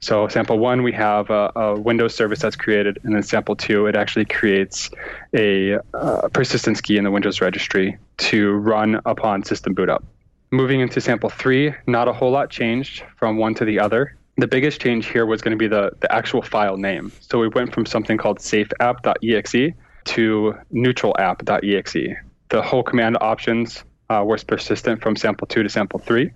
So 0.00 0.28
sample 0.28 0.58
one, 0.58 0.84
we 0.84 0.92
have 0.92 1.28
a, 1.30 1.50
a, 1.56 1.80
Windows 1.80 2.14
service 2.14 2.38
that's 2.38 2.54
created, 2.54 3.00
and 3.02 3.14
then 3.14 3.22
sample 3.22 3.56
two, 3.56 3.86
it 3.86 3.96
actually 3.96 4.26
creates 4.26 4.90
a 5.34 5.78
uh, 5.92 6.28
persistence 6.28 6.80
key 6.80 6.98
in 6.98 7.04
the 7.04 7.10
Windows 7.10 7.40
registry 7.40 7.98
to 8.18 8.52
run 8.52 9.00
upon 9.06 9.42
system 9.42 9.74
boot 9.74 9.88
up. 9.88 10.04
Moving 10.52 10.80
into 10.80 11.00
sample 11.00 11.30
three, 11.30 11.74
not 11.88 12.06
a 12.06 12.12
whole 12.12 12.30
lot 12.30 12.48
changed 12.48 13.02
from 13.16 13.38
one 13.38 13.54
to 13.56 13.64
the 13.64 13.80
other. 13.80 14.14
The 14.38 14.46
biggest 14.46 14.80
change 14.80 15.06
here 15.06 15.26
was 15.26 15.42
going 15.42 15.50
to 15.50 15.58
be 15.58 15.66
the, 15.66 15.90
the 15.98 16.12
actual 16.12 16.42
file 16.42 16.76
name. 16.76 17.10
So 17.20 17.40
we 17.40 17.48
went 17.48 17.74
from 17.74 17.84
something 17.84 18.16
called 18.16 18.38
safeapp.exe 18.38 19.74
to 20.04 20.54
neutralapp.exe. 20.72 22.16
The 22.50 22.62
whole 22.62 22.84
command 22.84 23.18
options 23.20 23.82
uh, 24.08 24.22
was 24.24 24.44
persistent 24.44 25.02
from 25.02 25.16
sample 25.16 25.46
two 25.46 25.62
to 25.64 25.68
sample 25.68 25.98
three. 25.98 26.30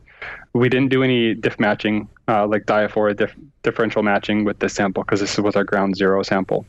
We 0.52 0.68
didn't 0.68 0.90
do 0.90 1.02
any 1.02 1.34
diff 1.34 1.58
matching 1.58 2.08
uh, 2.28 2.46
like 2.46 2.66
diaphora 2.66 3.14
diff- 3.14 3.36
differential 3.62 4.02
matching 4.02 4.44
with 4.44 4.58
this 4.58 4.74
sample 4.74 5.04
because 5.04 5.20
this 5.20 5.38
was 5.38 5.56
our 5.56 5.64
ground 5.64 5.96
zero 5.96 6.22
sample, 6.22 6.66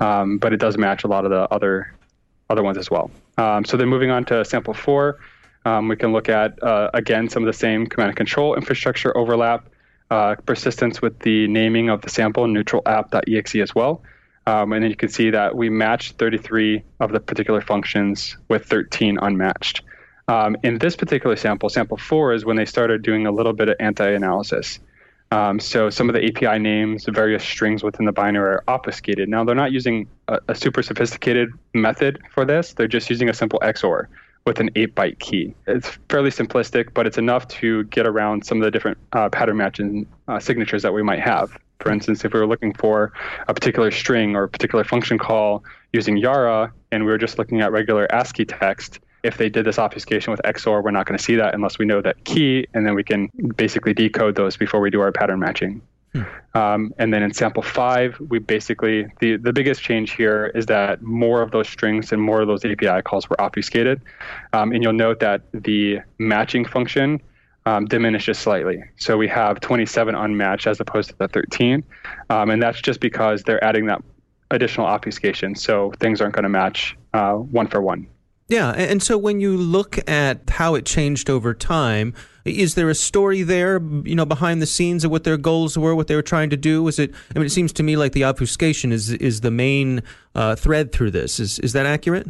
um, 0.00 0.38
but 0.38 0.52
it 0.52 0.58
does 0.58 0.76
match 0.76 1.04
a 1.04 1.06
lot 1.06 1.24
of 1.24 1.30
the 1.30 1.48
other 1.54 1.94
other 2.48 2.62
ones 2.62 2.76
as 2.76 2.90
well. 2.90 3.10
Um, 3.38 3.64
so 3.64 3.76
then 3.76 3.88
moving 3.88 4.10
on 4.10 4.24
to 4.26 4.44
sample 4.44 4.74
four, 4.74 5.20
um, 5.64 5.88
we 5.88 5.96
can 5.96 6.12
look 6.12 6.28
at 6.28 6.60
uh, 6.62 6.90
again 6.92 7.28
some 7.28 7.42
of 7.42 7.46
the 7.46 7.52
same 7.52 7.86
command 7.86 8.08
and 8.08 8.16
control 8.16 8.54
infrastructure 8.54 9.16
overlap, 9.16 9.68
uh, 10.10 10.34
persistence 10.46 11.00
with 11.00 11.18
the 11.20 11.46
naming 11.48 11.88
of 11.88 12.02
the 12.02 12.10
sample 12.10 12.46
neutral 12.46 12.82
app.exe 12.86 13.56
as 13.56 13.74
well. 13.74 14.02
Um, 14.46 14.72
and 14.72 14.82
then 14.82 14.90
you 14.90 14.96
can 14.96 15.08
see 15.08 15.30
that 15.30 15.56
we 15.56 15.68
matched 15.68 16.18
33 16.18 16.82
of 16.98 17.12
the 17.12 17.20
particular 17.20 17.60
functions 17.60 18.36
with 18.48 18.64
13 18.64 19.18
unmatched. 19.20 19.82
Um, 20.28 20.56
in 20.62 20.78
this 20.78 20.96
particular 20.96 21.36
sample, 21.36 21.68
sample 21.68 21.96
four 21.96 22.32
is 22.32 22.44
when 22.44 22.56
they 22.56 22.64
started 22.64 23.02
doing 23.02 23.26
a 23.26 23.32
little 23.32 23.52
bit 23.52 23.68
of 23.68 23.76
anti-analysis. 23.80 24.80
Um, 25.32 25.60
so 25.60 25.90
some 25.90 26.08
of 26.08 26.14
the 26.14 26.24
API 26.24 26.58
names, 26.58 27.04
the 27.04 27.12
various 27.12 27.44
strings 27.44 27.84
within 27.84 28.06
the 28.06 28.12
binary 28.12 28.54
are 28.54 28.64
obfuscated. 28.66 29.28
Now 29.28 29.44
they're 29.44 29.54
not 29.54 29.70
using 29.70 30.08
a, 30.26 30.40
a, 30.48 30.54
super 30.56 30.82
sophisticated 30.82 31.50
method 31.72 32.20
for 32.32 32.44
this. 32.44 32.72
They're 32.72 32.88
just 32.88 33.08
using 33.10 33.28
a 33.28 33.34
simple 33.34 33.60
XOR 33.60 34.06
with 34.46 34.60
an 34.60 34.70
8-byte 34.70 35.18
key. 35.18 35.54
It's 35.66 35.98
fairly 36.08 36.30
simplistic, 36.30 36.94
but 36.94 37.06
it's 37.06 37.18
enough 37.18 37.46
to 37.48 37.84
get 37.84 38.06
around 38.06 38.44
some 38.44 38.58
of 38.58 38.64
the 38.64 38.70
different 38.70 38.98
uh, 39.12 39.28
pattern 39.28 39.58
matching 39.58 40.06
uh, 40.28 40.38
signatures 40.38 40.82
that 40.82 40.92
we 40.92 41.02
might 41.02 41.20
have. 41.20 41.56
For 41.80 41.90
instance, 41.90 42.24
if 42.24 42.32
we 42.32 42.40
were 42.40 42.46
looking 42.46 42.74
for 42.74 43.12
a 43.48 43.54
particular 43.54 43.90
string 43.90 44.36
or 44.36 44.44
a 44.44 44.48
particular 44.48 44.84
function 44.84 45.18
call 45.18 45.64
using 45.92 46.16
Yara, 46.16 46.72
and 46.92 47.04
we 47.04 47.10
were 47.10 47.18
just 47.18 47.38
looking 47.38 47.60
at 47.60 47.72
regular 47.72 48.06
ASCII 48.12 48.44
text, 48.44 49.00
if 49.22 49.36
they 49.36 49.48
did 49.48 49.66
this 49.66 49.78
obfuscation 49.78 50.30
with 50.30 50.40
XOR, 50.44 50.82
we're 50.82 50.90
not 50.90 51.06
going 51.06 51.18
to 51.18 51.22
see 51.22 51.36
that 51.36 51.54
unless 51.54 51.78
we 51.78 51.84
know 51.84 52.00
that 52.00 52.24
key, 52.24 52.66
and 52.74 52.86
then 52.86 52.94
we 52.94 53.04
can 53.04 53.28
basically 53.56 53.92
decode 53.92 54.34
those 54.34 54.56
before 54.56 54.80
we 54.80 54.90
do 54.90 55.00
our 55.00 55.12
pattern 55.12 55.40
matching. 55.40 55.82
Hmm. 56.12 56.22
Um, 56.54 56.94
and 56.98 57.14
then 57.14 57.22
in 57.22 57.32
sample 57.32 57.62
five, 57.62 58.18
we 58.28 58.40
basically, 58.40 59.06
the, 59.20 59.36
the 59.36 59.52
biggest 59.52 59.82
change 59.82 60.12
here 60.12 60.46
is 60.54 60.66
that 60.66 61.02
more 61.02 61.42
of 61.42 61.52
those 61.52 61.68
strings 61.68 62.12
and 62.12 62.20
more 62.20 62.40
of 62.40 62.48
those 62.48 62.64
API 62.64 63.02
calls 63.02 63.30
were 63.30 63.40
obfuscated. 63.40 64.00
Um, 64.52 64.72
and 64.72 64.82
you'll 64.82 64.92
note 64.92 65.20
that 65.20 65.42
the 65.52 66.00
matching 66.18 66.64
function 66.64 67.20
um, 67.66 67.86
diminishes 67.86 68.38
slightly. 68.38 68.82
So 68.96 69.16
we 69.16 69.28
have 69.28 69.60
27 69.60 70.14
unmatched 70.14 70.66
as 70.66 70.80
opposed 70.80 71.10
to 71.10 71.16
the 71.18 71.28
13. 71.28 71.84
Um, 72.30 72.50
and 72.50 72.62
that's 72.62 72.80
just 72.80 73.00
because 73.00 73.42
they're 73.42 73.62
adding 73.62 73.86
that 73.86 74.02
additional 74.50 74.86
obfuscation. 74.86 75.54
So 75.54 75.92
things 76.00 76.20
aren't 76.20 76.34
going 76.34 76.44
to 76.44 76.48
match 76.48 76.96
uh, 77.14 77.34
one 77.34 77.68
for 77.68 77.80
one. 77.80 78.08
Yeah, 78.48 78.72
and 78.72 79.00
so 79.00 79.16
when 79.16 79.38
you 79.38 79.56
look 79.56 79.98
at 80.10 80.50
how 80.50 80.74
it 80.74 80.84
changed 80.84 81.30
over 81.30 81.54
time, 81.54 82.14
is 82.44 82.74
there 82.74 82.88
a 82.88 82.94
story 82.94 83.42
there, 83.42 83.80
you 84.04 84.14
know, 84.14 84.24
behind 84.24 84.62
the 84.62 84.66
scenes 84.66 85.04
of 85.04 85.10
what 85.10 85.24
their 85.24 85.36
goals 85.36 85.76
were, 85.76 85.94
what 85.94 86.06
they 86.06 86.16
were 86.16 86.22
trying 86.22 86.50
to 86.50 86.56
do? 86.56 86.86
Is 86.88 86.98
it? 86.98 87.12
I 87.34 87.38
mean, 87.38 87.46
it 87.46 87.50
seems 87.50 87.72
to 87.74 87.82
me 87.82 87.96
like 87.96 88.12
the 88.12 88.24
obfuscation 88.24 88.92
is 88.92 89.10
is 89.10 89.40
the 89.40 89.50
main 89.50 90.02
uh, 90.34 90.56
thread 90.56 90.92
through 90.92 91.10
this. 91.12 91.40
Is 91.40 91.58
is 91.60 91.72
that 91.72 91.86
accurate? 91.86 92.28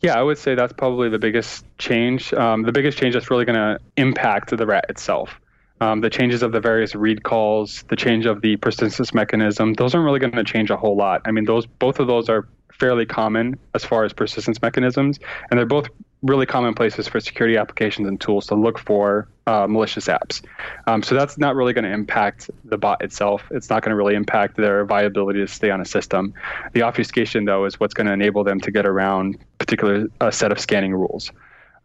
Yeah, 0.00 0.18
I 0.18 0.22
would 0.22 0.38
say 0.38 0.54
that's 0.54 0.72
probably 0.72 1.10
the 1.10 1.18
biggest 1.18 1.64
change. 1.78 2.32
Um, 2.32 2.62
the 2.62 2.72
biggest 2.72 2.96
change 2.96 3.14
that's 3.14 3.30
really 3.30 3.44
going 3.44 3.56
to 3.56 3.78
impact 3.96 4.56
the 4.56 4.66
rat 4.66 4.86
itself. 4.88 5.38
Um, 5.82 6.00
the 6.00 6.10
changes 6.10 6.42
of 6.42 6.52
the 6.52 6.60
various 6.60 6.94
read 6.94 7.22
calls, 7.22 7.84
the 7.88 7.96
change 7.96 8.26
of 8.26 8.42
the 8.42 8.56
persistence 8.56 9.14
mechanism, 9.14 9.74
those 9.74 9.94
aren't 9.94 10.04
really 10.04 10.18
going 10.18 10.32
to 10.32 10.44
change 10.44 10.70
a 10.70 10.76
whole 10.76 10.96
lot. 10.96 11.22
I 11.24 11.30
mean, 11.30 11.44
those 11.44 11.66
both 11.66 12.00
of 12.00 12.06
those 12.06 12.28
are 12.28 12.48
fairly 12.72 13.06
common 13.06 13.58
as 13.74 13.84
far 13.84 14.04
as 14.04 14.12
persistence 14.12 14.60
mechanisms, 14.62 15.18
and 15.50 15.58
they're 15.58 15.66
both 15.66 15.88
really 16.22 16.46
common 16.46 16.74
places 16.74 17.08
for 17.08 17.18
security 17.18 17.56
applications 17.56 18.06
and 18.06 18.20
tools 18.20 18.46
to 18.46 18.54
look 18.54 18.78
for 18.78 19.26
uh, 19.46 19.66
malicious 19.66 20.06
apps. 20.06 20.42
Um, 20.86 21.02
so 21.02 21.14
that's 21.14 21.38
not 21.38 21.56
really 21.56 21.72
going 21.72 21.84
to 21.84 21.92
impact 21.92 22.50
the 22.64 22.76
bot 22.76 23.02
itself. 23.02 23.42
It's 23.50 23.70
not 23.70 23.82
going 23.82 23.90
to 23.90 23.96
really 23.96 24.14
impact 24.14 24.56
their 24.56 24.84
viability 24.84 25.40
to 25.40 25.48
stay 25.48 25.70
on 25.70 25.80
a 25.80 25.84
system. 25.86 26.34
The 26.72 26.82
obfuscation, 26.82 27.46
though, 27.46 27.64
is 27.64 27.80
what's 27.80 27.94
going 27.94 28.06
to 28.06 28.12
enable 28.12 28.44
them 28.44 28.60
to 28.60 28.70
get 28.70 28.84
around 28.84 29.38
particular 29.58 30.08
uh, 30.20 30.30
set 30.30 30.52
of 30.52 30.60
scanning 30.60 30.94
rules. 30.94 31.32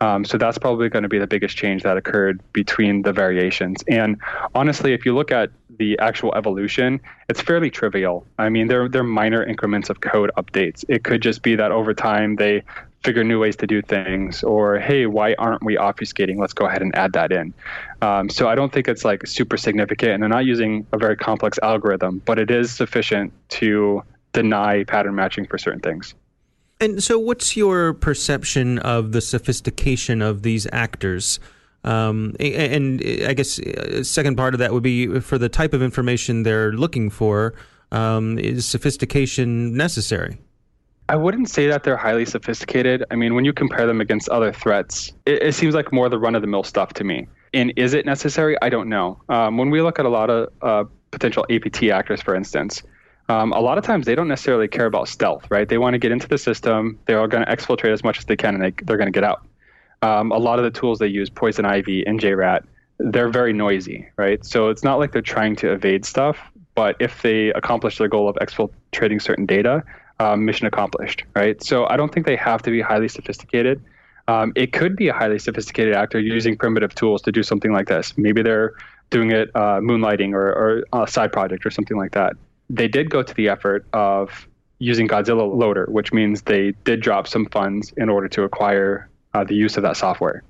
Um, 0.01 0.25
so 0.25 0.37
that's 0.37 0.57
probably 0.57 0.89
going 0.89 1.03
to 1.03 1.09
be 1.09 1.19
the 1.19 1.27
biggest 1.27 1.55
change 1.55 1.83
that 1.83 1.95
occurred 1.95 2.41
between 2.51 3.03
the 3.03 3.13
variations. 3.13 3.81
And 3.87 4.17
honestly, 4.53 4.93
if 4.93 5.05
you 5.05 5.15
look 5.15 5.31
at 5.31 5.51
the 5.77 5.97
actual 5.99 6.35
evolution, 6.35 6.99
it's 7.29 7.39
fairly 7.39 7.69
trivial. 7.69 8.27
I 8.37 8.49
mean, 8.49 8.67
they're, 8.67 8.89
they're 8.89 9.03
minor 9.03 9.41
increments 9.41 9.89
of 9.89 10.01
code 10.01 10.31
updates. 10.37 10.83
It 10.89 11.05
could 11.05 11.21
just 11.21 11.43
be 11.43 11.55
that 11.55 11.71
over 11.71 11.93
time 11.93 12.35
they 12.35 12.63
figure 13.05 13.23
new 13.23 13.39
ways 13.39 13.55
to 13.57 13.67
do 13.67 13.81
things, 13.81 14.43
or 14.43 14.79
hey, 14.79 15.05
why 15.05 15.35
aren't 15.35 15.63
we 15.63 15.77
obfuscating? 15.77 16.39
Let's 16.39 16.53
go 16.53 16.65
ahead 16.65 16.81
and 16.81 16.93
add 16.95 17.13
that 17.13 17.31
in. 17.31 17.53
Um, 18.01 18.29
so 18.29 18.49
I 18.49 18.55
don't 18.55 18.73
think 18.73 18.87
it's 18.87 19.05
like 19.05 19.25
super 19.27 19.57
significant, 19.57 20.13
and 20.13 20.23
they're 20.23 20.29
not 20.29 20.45
using 20.45 20.85
a 20.91 20.97
very 20.97 21.15
complex 21.15 21.59
algorithm, 21.61 22.21
but 22.25 22.39
it 22.39 22.49
is 22.49 22.73
sufficient 22.73 23.31
to 23.49 24.03
deny 24.33 24.83
pattern 24.83 25.15
matching 25.15 25.45
for 25.45 25.57
certain 25.57 25.79
things. 25.79 26.15
And 26.81 27.01
so, 27.01 27.17
what's 27.17 27.55
your 27.55 27.93
perception 27.93 28.79
of 28.79 29.11
the 29.13 29.21
sophistication 29.21 30.21
of 30.21 30.41
these 30.41 30.67
actors? 30.73 31.39
Um, 31.85 32.35
and 32.39 33.01
I 33.27 33.33
guess 33.33 33.59
uh, 33.59 34.03
second 34.03 34.35
part 34.35 34.55
of 34.55 34.59
that 34.59 34.73
would 34.73 34.83
be 34.83 35.19
for 35.19 35.37
the 35.37 35.47
type 35.47 35.73
of 35.73 35.83
information 35.83 36.43
they're 36.43 36.73
looking 36.73 37.09
for. 37.11 37.53
Um, 37.91 38.39
is 38.39 38.65
sophistication 38.65 39.77
necessary? 39.77 40.39
I 41.07 41.15
wouldn't 41.15 41.49
say 41.49 41.67
that 41.67 41.83
they're 41.83 41.97
highly 41.97 42.25
sophisticated. 42.25 43.03
I 43.11 43.15
mean, 43.15 43.35
when 43.35 43.45
you 43.45 43.53
compare 43.53 43.85
them 43.85 44.01
against 44.01 44.27
other 44.29 44.51
threats, 44.51 45.13
it, 45.25 45.43
it 45.43 45.55
seems 45.55 45.75
like 45.75 45.93
more 45.93 46.09
the 46.09 46.17
run 46.17 46.33
of 46.35 46.41
the 46.41 46.47
mill 46.47 46.63
stuff 46.63 46.93
to 46.93 47.03
me. 47.03 47.27
And 47.53 47.71
is 47.75 47.93
it 47.93 48.05
necessary? 48.05 48.57
I 48.61 48.69
don't 48.69 48.89
know. 48.89 49.21
Um, 49.29 49.57
when 49.57 49.69
we 49.69 49.81
look 49.81 49.99
at 49.99 50.05
a 50.05 50.09
lot 50.09 50.29
of 50.29 50.49
uh, 50.61 50.83
potential 51.11 51.45
APT 51.49 51.83
actors, 51.83 52.21
for 52.21 52.35
instance, 52.35 52.81
um, 53.29 53.53
a 53.53 53.59
lot 53.59 53.77
of 53.77 53.83
times 53.83 54.05
they 54.05 54.15
don't 54.15 54.27
necessarily 54.27 54.67
care 54.67 54.85
about 54.85 55.07
stealth, 55.07 55.49
right? 55.49 55.69
They 55.69 55.77
want 55.77 55.93
to 55.93 55.99
get 55.99 56.11
into 56.11 56.27
the 56.27 56.37
system. 56.37 56.99
They're 57.05 57.27
going 57.27 57.45
to 57.45 57.55
exfiltrate 57.55 57.93
as 57.93 58.03
much 58.03 58.19
as 58.19 58.25
they 58.25 58.35
can, 58.35 58.55
and 58.55 58.63
they, 58.63 58.73
they're 58.83 58.97
going 58.97 59.11
to 59.11 59.11
get 59.11 59.23
out. 59.23 59.47
Um, 60.01 60.31
a 60.31 60.37
lot 60.37 60.59
of 60.59 60.65
the 60.65 60.71
tools 60.71 60.99
they 60.99 61.07
use, 61.07 61.29
Poison 61.29 61.65
Ivy 61.65 62.05
and 62.05 62.19
JRAT, 62.19 62.65
they're 62.99 63.29
very 63.29 63.53
noisy, 63.53 64.07
right? 64.17 64.43
So 64.45 64.69
it's 64.69 64.83
not 64.83 64.99
like 64.99 65.11
they're 65.11 65.21
trying 65.21 65.55
to 65.57 65.71
evade 65.71 66.05
stuff, 66.05 66.37
but 66.75 66.95
if 66.99 67.21
they 67.21 67.49
accomplish 67.49 67.97
their 67.97 68.07
goal 68.07 68.29
of 68.29 68.35
exfiltrating 68.35 69.21
certain 69.21 69.45
data, 69.45 69.83
um, 70.19 70.45
mission 70.45 70.67
accomplished, 70.67 71.23
right? 71.35 71.61
So 71.63 71.85
I 71.85 71.97
don't 71.97 72.13
think 72.13 72.25
they 72.25 72.35
have 72.35 72.61
to 72.63 72.71
be 72.71 72.81
highly 72.81 73.07
sophisticated. 73.07 73.83
Um, 74.27 74.53
it 74.55 74.73
could 74.73 74.95
be 74.95 75.07
a 75.07 75.13
highly 75.13 75.39
sophisticated 75.39 75.93
actor 75.93 76.19
using 76.19 76.57
primitive 76.57 76.95
tools 76.95 77.21
to 77.23 77.31
do 77.31 77.43
something 77.43 77.71
like 77.71 77.87
this. 77.87 78.17
Maybe 78.17 78.41
they're 78.41 78.73
doing 79.11 79.31
it 79.31 79.49
uh, 79.53 79.79
moonlighting 79.79 80.33
or, 80.33 80.83
or 80.93 81.03
a 81.03 81.07
side 81.07 81.31
project 81.31 81.65
or 81.65 81.69
something 81.69 81.97
like 81.97 82.11
that 82.11 82.35
they 82.69 82.87
did 82.87 83.09
go 83.09 83.23
to 83.23 83.33
the 83.33 83.49
effort 83.49 83.85
of 83.93 84.47
using 84.79 85.07
Godzilla 85.07 85.55
Loader, 85.55 85.85
which 85.89 86.11
means 86.11 86.43
they 86.43 86.71
did 86.83 87.01
drop 87.01 87.27
some 87.27 87.45
funds 87.47 87.93
in 87.97 88.09
order 88.09 88.27
to 88.29 88.43
acquire 88.43 89.09
uh, 89.33 89.43
the 89.43 89.55
use 89.55 89.77
of 89.77 89.83
that 89.83 89.97
software. 89.97 90.43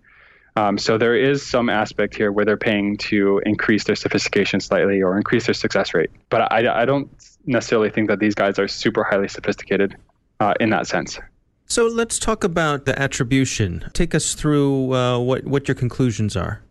Um, 0.58 0.78
so 0.78 0.98
there 0.98 1.16
is 1.16 1.46
some 1.46 1.70
aspect 1.70 2.16
here 2.16 2.32
where 2.32 2.46
they're 2.46 2.56
paying 2.58 2.98
to 2.98 3.42
increase 3.46 3.84
their 3.84 3.96
sophistication 3.96 4.60
slightly 4.60 5.02
or 5.02 5.18
increase 5.18 5.48
their 5.48 5.54
success 5.54 5.94
rate. 5.94 6.10
But 6.30 6.52
I, 6.52 6.82
I 6.82 6.86
don't 6.86 7.10
necessarily 7.46 7.90
think 7.90 8.08
that 8.10 8.20
these 8.20 8.36
guys 8.36 8.58
are 8.58 8.68
super 8.68 9.04
highly 9.04 9.28
sophisticated 9.28 9.96
uh, 10.40 10.54
in 10.60 10.70
that 10.70 10.88
sense. 10.88 11.20
So 11.68 11.88
let's 11.88 12.20
talk 12.20 12.44
about 12.44 12.86
the 12.86 12.98
attribution. 12.98 13.90
Take 13.94 14.16
us 14.16 14.34
through 14.34 14.94
uh, 14.94 15.20
what 15.20 15.46
what 15.46 15.68
your 15.68 15.76
conclusions 15.76 16.38
are 16.38 16.62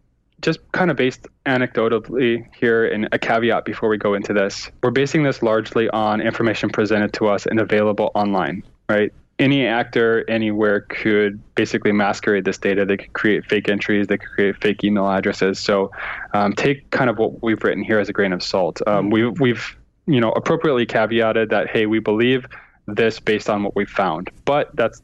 just 0.45 0.61
kind 0.73 0.91
of 0.91 0.97
based 0.97 1.27
anecdotally 1.47 2.47
here 2.55 2.85
in 2.85 3.09
a 3.13 3.19
caveat 3.19 3.65
before 3.65 3.89
we 3.89 3.97
go 3.97 4.13
into 4.13 4.35
this, 4.35 4.71
we're 4.83 4.91
basing 4.91 5.23
this 5.23 5.43
largely 5.43 5.89
on 5.89 6.21
information 6.21 6.69
presented 6.69 7.15
to 7.15 7.27
us 7.27 7.47
and 7.47 7.59
available 7.59 8.11
online, 8.15 8.63
right? 8.89 9.11
Any 9.39 9.67
actor 9.67 10.25
anywhere 10.29 10.83
could 10.83 11.41
basically 11.57 11.91
masquerade 11.93 12.45
this 12.45 12.59
data. 12.59 12.85
They 12.85 12.97
could 12.97 13.13
create 13.15 13.45
fake 13.47 13.69
entries, 13.69 14.07
they 14.07 14.19
could 14.19 14.29
create 14.31 14.57
fake 14.61 14.85
email 14.85 15.11
addresses. 15.11 15.59
So 15.59 15.91
um, 16.33 16.53
take 16.53 16.89
kind 16.91 17.11
of 17.11 17.19
what 17.19 17.43
we've 17.43 17.63
written 17.65 17.83
here 17.83 17.99
as 17.99 18.09
a 18.09 18.13
grain 18.13 18.33
of 18.33 18.43
salt. 18.43 18.81
Um, 18.87 19.11
we, 19.11 19.27
we've 19.27 19.77
you 20.07 20.21
know 20.21 20.31
appropriately 20.33 20.87
caveated 20.87 21.51
that 21.51 21.69
hey, 21.69 21.87
we 21.87 21.99
believe 21.99 22.47
this 22.87 23.19
based 23.19 23.51
on 23.51 23.65
what 23.65 23.75
we've 23.75 23.91
found, 23.91 24.31
but 24.45 24.75
that's 24.77 25.03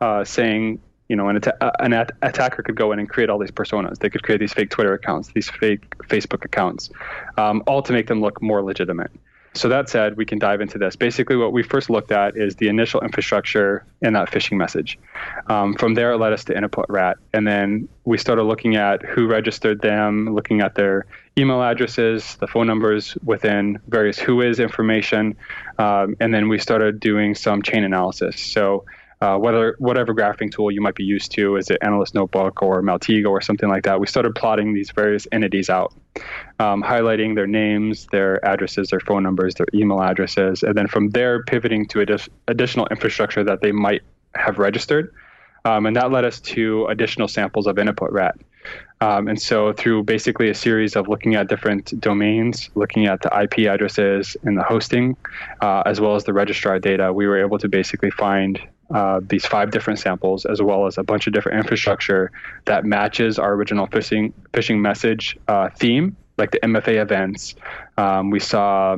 uh, 0.00 0.24
saying 0.24 0.80
you 1.10 1.16
know, 1.16 1.28
an, 1.28 1.36
atta- 1.36 1.82
an 1.82 1.92
at- 1.92 2.12
attacker 2.22 2.62
could 2.62 2.76
go 2.76 2.92
in 2.92 3.00
and 3.00 3.10
create 3.10 3.28
all 3.28 3.38
these 3.38 3.50
personas. 3.50 3.98
They 3.98 4.08
could 4.08 4.22
create 4.22 4.38
these 4.38 4.52
fake 4.52 4.70
Twitter 4.70 4.94
accounts, 4.94 5.32
these 5.34 5.50
fake 5.50 5.98
Facebook 6.06 6.44
accounts, 6.44 6.88
um, 7.36 7.64
all 7.66 7.82
to 7.82 7.92
make 7.92 8.06
them 8.06 8.20
look 8.20 8.40
more 8.40 8.62
legitimate. 8.62 9.10
So 9.54 9.68
that 9.68 9.88
said, 9.88 10.16
we 10.16 10.24
can 10.24 10.38
dive 10.38 10.60
into 10.60 10.78
this. 10.78 10.94
Basically, 10.94 11.36
what 11.36 11.52
we 11.52 11.64
first 11.64 11.90
looked 11.90 12.12
at 12.12 12.36
is 12.36 12.56
the 12.56 12.68
initial 12.68 13.00
infrastructure 13.00 13.84
in 14.00 14.12
that 14.12 14.30
phishing 14.30 14.56
message. 14.56 14.98
Um, 15.48 15.74
from 15.74 15.94
there, 15.94 16.12
it 16.12 16.18
led 16.18 16.32
us 16.32 16.44
to 16.44 16.54
Innaput 16.54 16.86
Rat, 16.88 17.18
and 17.32 17.46
then 17.46 17.88
we 18.04 18.16
started 18.16 18.44
looking 18.44 18.76
at 18.76 19.02
who 19.02 19.26
registered 19.26 19.80
them, 19.80 20.34
looking 20.34 20.60
at 20.60 20.76
their 20.76 21.06
email 21.36 21.62
addresses, 21.62 22.36
the 22.36 22.46
phone 22.46 22.68
numbers 22.68 23.16
within 23.24 23.80
various 23.88 24.18
Whois 24.18 24.60
information, 24.60 25.36
um, 25.78 26.16
and 26.20 26.32
then 26.32 26.48
we 26.48 26.58
started 26.58 27.00
doing 27.00 27.34
some 27.34 27.62
chain 27.62 27.82
analysis. 27.82 28.40
So 28.40 28.84
uh, 29.20 29.36
whether 29.36 29.76
whatever 29.78 30.14
graphing 30.14 30.50
tool 30.50 30.70
you 30.70 30.80
might 30.80 30.94
be 30.94 31.04
used 31.04 31.30
to, 31.32 31.56
is 31.56 31.68
it 31.68 31.78
Analyst 31.82 32.14
Notebook 32.14 32.62
or 32.62 32.82
Maltego 32.82 33.26
or 33.26 33.42
something 33.42 33.68
like 33.68 33.84
that, 33.84 34.00
we 34.00 34.06
started 34.06 34.34
plotting 34.34 34.72
these 34.72 34.90
various 34.90 35.26
entities 35.30 35.68
out, 35.68 35.92
um, 36.58 36.82
highlighting 36.82 37.34
their 37.34 37.46
names, 37.46 38.06
their 38.12 38.42
addresses, 38.44 38.88
their 38.88 39.00
phone 39.00 39.22
numbers, 39.22 39.54
their 39.56 39.66
email 39.74 40.00
addresses, 40.00 40.62
and 40.62 40.74
then 40.74 40.88
from 40.88 41.10
there 41.10 41.42
pivoting 41.44 41.86
to 41.88 42.18
additional 42.48 42.86
infrastructure 42.90 43.44
that 43.44 43.60
they 43.60 43.72
might 43.72 44.02
have 44.34 44.58
registered. 44.58 45.12
Um, 45.66 45.84
and 45.84 45.94
that 45.96 46.10
led 46.10 46.24
us 46.24 46.40
to 46.40 46.86
additional 46.86 47.28
samples 47.28 47.66
of 47.66 47.76
Innaput 47.76 48.12
rat. 48.12 48.36
Um, 49.02 49.28
and 49.28 49.40
so, 49.40 49.72
through 49.72 50.04
basically 50.04 50.48
a 50.48 50.54
series 50.54 50.96
of 50.96 51.08
looking 51.08 51.34
at 51.34 51.48
different 51.48 51.98
domains, 52.00 52.70
looking 52.74 53.06
at 53.06 53.20
the 53.22 53.42
IP 53.42 53.66
addresses 53.66 54.36
and 54.42 54.56
the 54.56 54.62
hosting, 54.62 55.16
uh, 55.60 55.82
as 55.84 56.00
well 56.00 56.16
as 56.16 56.24
the 56.24 56.32
registrar 56.32 56.78
data, 56.78 57.12
we 57.12 57.26
were 57.26 57.38
able 57.38 57.58
to 57.58 57.68
basically 57.68 58.10
find 58.10 58.60
uh, 58.94 59.20
these 59.22 59.46
five 59.46 59.70
different 59.70 59.98
samples, 59.98 60.44
as 60.44 60.60
well 60.60 60.86
as 60.86 60.98
a 60.98 61.02
bunch 61.02 61.26
of 61.26 61.32
different 61.32 61.58
infrastructure 61.58 62.30
that 62.64 62.84
matches 62.84 63.38
our 63.38 63.54
original 63.54 63.86
phishing 63.86 64.32
phishing 64.52 64.80
message 64.80 65.38
uh, 65.48 65.68
theme, 65.76 66.16
like 66.38 66.50
the 66.50 66.60
MFA 66.60 67.00
events. 67.00 67.54
Um, 67.96 68.30
we 68.30 68.40
saw 68.40 68.96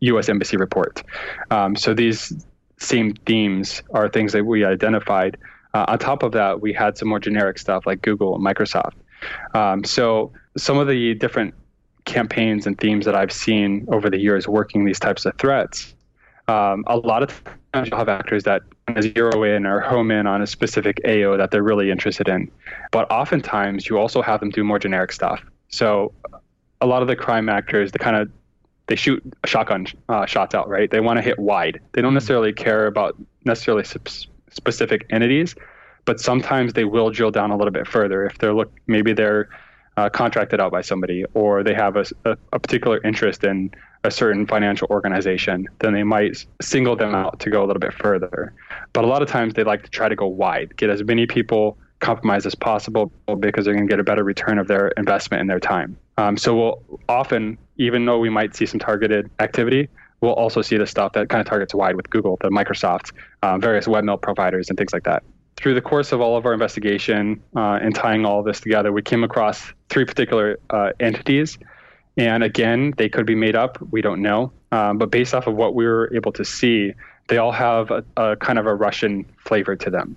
U.S. 0.00 0.28
Embassy 0.28 0.56
report. 0.56 1.02
Um, 1.50 1.76
so 1.76 1.94
these 1.94 2.46
same 2.78 3.14
themes 3.26 3.82
are 3.92 4.08
things 4.08 4.32
that 4.32 4.44
we 4.44 4.64
identified. 4.64 5.36
Uh, 5.72 5.84
on 5.88 5.98
top 5.98 6.22
of 6.22 6.32
that, 6.32 6.60
we 6.60 6.72
had 6.72 6.96
some 6.96 7.08
more 7.08 7.18
generic 7.18 7.58
stuff 7.58 7.86
like 7.86 8.02
Google 8.02 8.34
and 8.34 8.44
Microsoft. 8.44 8.94
Um, 9.54 9.84
so 9.84 10.32
some 10.56 10.78
of 10.78 10.86
the 10.86 11.14
different 11.14 11.54
campaigns 12.04 12.66
and 12.66 12.78
themes 12.78 13.06
that 13.06 13.14
I've 13.14 13.32
seen 13.32 13.86
over 13.88 14.10
the 14.10 14.18
years 14.18 14.46
working 14.46 14.84
these 14.84 15.00
types 15.00 15.24
of 15.24 15.36
threats 15.38 15.93
um, 16.48 16.84
a 16.86 16.96
lot 16.96 17.22
of 17.22 17.42
times 17.72 17.88
you'll 17.88 17.98
have 17.98 18.08
actors 18.08 18.44
that 18.44 18.62
zero 19.00 19.42
in 19.42 19.66
or 19.66 19.80
home 19.80 20.10
in 20.10 20.26
on 20.26 20.42
a 20.42 20.46
specific 20.46 21.00
AO 21.06 21.36
that 21.36 21.50
they're 21.50 21.62
really 21.62 21.90
interested 21.90 22.28
in. 22.28 22.50
But 22.90 23.10
oftentimes 23.10 23.88
you 23.88 23.98
also 23.98 24.22
have 24.22 24.40
them 24.40 24.50
do 24.50 24.62
more 24.62 24.78
generic 24.78 25.12
stuff. 25.12 25.42
So 25.68 26.12
a 26.80 26.86
lot 26.86 27.02
of 27.02 27.08
the 27.08 27.16
crime 27.16 27.48
actors, 27.48 27.92
they 27.92 27.98
kind 27.98 28.16
of 28.16 28.30
they 28.86 28.96
shoot 28.96 29.22
shotgun 29.46 29.86
uh, 30.10 30.26
shots 30.26 30.54
out, 30.54 30.68
right? 30.68 30.90
They 30.90 31.00
want 31.00 31.16
to 31.16 31.22
hit 31.22 31.38
wide. 31.38 31.80
They 31.92 32.02
don't 32.02 32.12
hmm. 32.12 32.16
necessarily 32.16 32.52
care 32.52 32.86
about 32.86 33.16
necessarily 33.44 33.84
specific 34.50 35.06
entities, 35.10 35.54
but 36.04 36.20
sometimes 36.20 36.74
they 36.74 36.84
will 36.84 37.10
drill 37.10 37.30
down 37.30 37.50
a 37.50 37.56
little 37.56 37.72
bit 37.72 37.86
further 37.86 38.26
if 38.26 38.38
they're 38.38 38.54
look 38.54 38.70
maybe 38.86 39.12
they're 39.12 39.48
uh, 39.96 40.08
contracted 40.08 40.60
out 40.60 40.72
by 40.72 40.80
somebody 40.80 41.24
or 41.34 41.62
they 41.62 41.74
have 41.74 41.96
a, 41.96 42.04
a, 42.24 42.36
a 42.52 42.58
particular 42.58 43.00
interest 43.04 43.44
in 43.44 43.70
a 44.04 44.10
certain 44.10 44.46
financial 44.46 44.86
organization, 44.90 45.66
then 45.78 45.94
they 45.94 46.02
might 46.02 46.44
single 46.60 46.94
them 46.94 47.14
out 47.14 47.40
to 47.40 47.50
go 47.50 47.64
a 47.64 47.66
little 47.66 47.80
bit 47.80 47.94
further. 47.94 48.52
But 48.92 49.04
a 49.04 49.06
lot 49.06 49.22
of 49.22 49.28
times 49.28 49.54
they 49.54 49.64
like 49.64 49.82
to 49.82 49.90
try 49.90 50.08
to 50.08 50.16
go 50.16 50.26
wide, 50.26 50.76
get 50.76 50.90
as 50.90 51.02
many 51.02 51.26
people 51.26 51.78
compromised 52.00 52.44
as 52.44 52.54
possible 52.54 53.10
because 53.40 53.64
they're 53.64 53.74
going 53.74 53.86
to 53.86 53.90
get 53.90 53.98
a 53.98 54.04
better 54.04 54.22
return 54.22 54.58
of 54.58 54.68
their 54.68 54.88
investment 54.88 55.40
and 55.40 55.48
their 55.48 55.60
time. 55.60 55.96
Um, 56.18 56.36
so 56.36 56.54
we'll 56.54 57.00
often, 57.08 57.56
even 57.78 58.04
though 58.04 58.18
we 58.18 58.28
might 58.28 58.54
see 58.54 58.66
some 58.66 58.78
targeted 58.78 59.30
activity, 59.40 59.88
we'll 60.20 60.34
also 60.34 60.60
see 60.60 60.76
the 60.76 60.86
stuff 60.86 61.12
that 61.14 61.30
kind 61.30 61.40
of 61.40 61.46
targets 61.46 61.74
wide 61.74 61.96
with 61.96 62.10
Google, 62.10 62.36
the 62.42 62.50
Microsoft, 62.50 63.12
um, 63.42 63.60
various 63.60 63.86
webmail 63.86 64.20
providers, 64.20 64.68
and 64.68 64.76
things 64.76 64.92
like 64.92 65.04
that. 65.04 65.22
Through 65.56 65.74
the 65.74 65.80
course 65.80 66.12
of 66.12 66.20
all 66.20 66.36
of 66.36 66.44
our 66.46 66.52
investigation 66.52 67.40
uh, 67.56 67.78
and 67.80 67.94
tying 67.94 68.26
all 68.26 68.42
this 68.42 68.60
together, 68.60 68.92
we 68.92 69.02
came 69.02 69.24
across 69.24 69.72
three 69.94 70.04
particular 70.04 70.58
uh, 70.70 70.90
entities 71.00 71.58
and 72.16 72.44
again, 72.44 72.94
they 72.96 73.08
could 73.08 73.26
be 73.26 73.34
made 73.34 73.56
up. 73.56 73.78
We 73.90 74.00
don't 74.00 74.22
know. 74.22 74.52
Um, 74.70 74.98
but 74.98 75.10
based 75.10 75.34
off 75.34 75.46
of 75.46 75.54
what 75.54 75.74
we 75.74 75.84
were 75.84 76.10
able 76.14 76.32
to 76.32 76.44
see, 76.44 76.92
they 77.28 77.38
all 77.38 77.52
have 77.52 77.90
a, 77.90 78.04
a, 78.16 78.36
kind 78.36 78.58
of 78.58 78.66
a 78.66 78.74
Russian 78.74 79.24
flavor 79.38 79.74
to 79.76 79.90
them. 79.90 80.16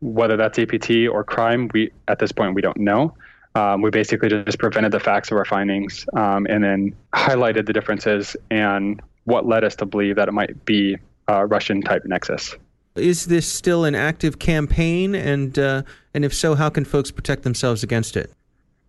Whether 0.00 0.36
that's 0.36 0.58
APT 0.58 0.90
or 1.10 1.24
crime, 1.24 1.68
we 1.72 1.90
at 2.08 2.18
this 2.18 2.32
point 2.32 2.54
we 2.54 2.62
don't 2.62 2.76
know. 2.78 3.14
Um, 3.54 3.80
we 3.80 3.90
basically 3.90 4.28
just 4.28 4.58
prevented 4.58 4.92
the 4.92 5.00
facts 5.00 5.30
of 5.30 5.38
our 5.38 5.44
findings 5.46 6.04
um, 6.14 6.46
and 6.48 6.62
then 6.62 6.94
highlighted 7.14 7.66
the 7.66 7.72
differences 7.72 8.36
and 8.50 9.00
what 9.24 9.46
led 9.46 9.64
us 9.64 9.74
to 9.76 9.86
believe 9.86 10.16
that 10.16 10.28
it 10.28 10.32
might 10.32 10.64
be 10.66 10.98
a 11.28 11.46
Russian 11.46 11.80
type 11.80 12.04
nexus. 12.04 12.54
Is 12.96 13.26
this 13.26 13.50
still 13.50 13.84
an 13.84 13.94
active 13.94 14.38
campaign, 14.38 15.14
and 15.14 15.58
uh, 15.58 15.82
and 16.14 16.24
if 16.24 16.32
so, 16.32 16.54
how 16.54 16.70
can 16.70 16.84
folks 16.84 17.10
protect 17.10 17.42
themselves 17.42 17.82
against 17.82 18.16
it? 18.16 18.32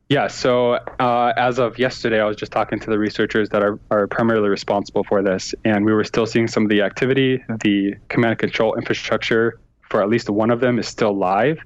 Yeah, 0.10 0.28
so 0.28 0.74
uh, 1.00 1.34
as 1.36 1.60
of 1.60 1.78
yesterday, 1.78 2.22
I 2.22 2.26
was 2.26 2.38
just 2.38 2.54
talking 2.54 2.80
to 2.80 2.89
the 2.89 2.98
researchers 2.98 3.50
that 3.50 3.62
are, 3.62 3.78
are 3.91 4.08
primarily 4.08 4.48
responsible 4.48 5.04
for 5.04 5.22
this, 5.22 5.54
and 5.65 5.84
we 5.84 5.91
were 5.93 6.06
still 6.06 6.26
seeing 6.26 6.48
some 6.48 6.63
of 6.63 6.70
the 6.70 6.82
activity. 6.82 7.43
The 7.62 7.96
command 8.08 8.32
and 8.32 8.39
control 8.39 8.76
infrastructure 8.76 9.60
for 9.89 10.02
at 10.02 10.08
least 10.10 10.30
one 10.30 10.50
of 10.50 10.62
them 10.62 10.80
is 10.80 10.88
still 10.88 11.13
live. 11.13 11.60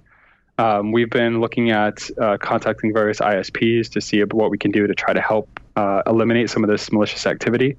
Um, 0.57 0.91
we've 0.91 1.09
been 1.09 1.39
looking 1.39 1.69
at 1.69 2.09
uh, 2.19 2.37
contacting 2.37 2.93
various 2.93 3.19
ISPs 3.19 3.89
to 3.91 4.01
see 4.01 4.21
what 4.23 4.49
we 4.49 4.57
can 4.57 4.71
do 4.71 4.87
to 4.87 4.95
try 4.95 5.13
to 5.13 5.21
help 5.21 5.59
uh, 5.75 6.01
eliminate 6.07 6.49
some 6.49 6.63
of 6.63 6.69
this 6.69 6.91
malicious 6.91 7.27
activity. 7.27 7.77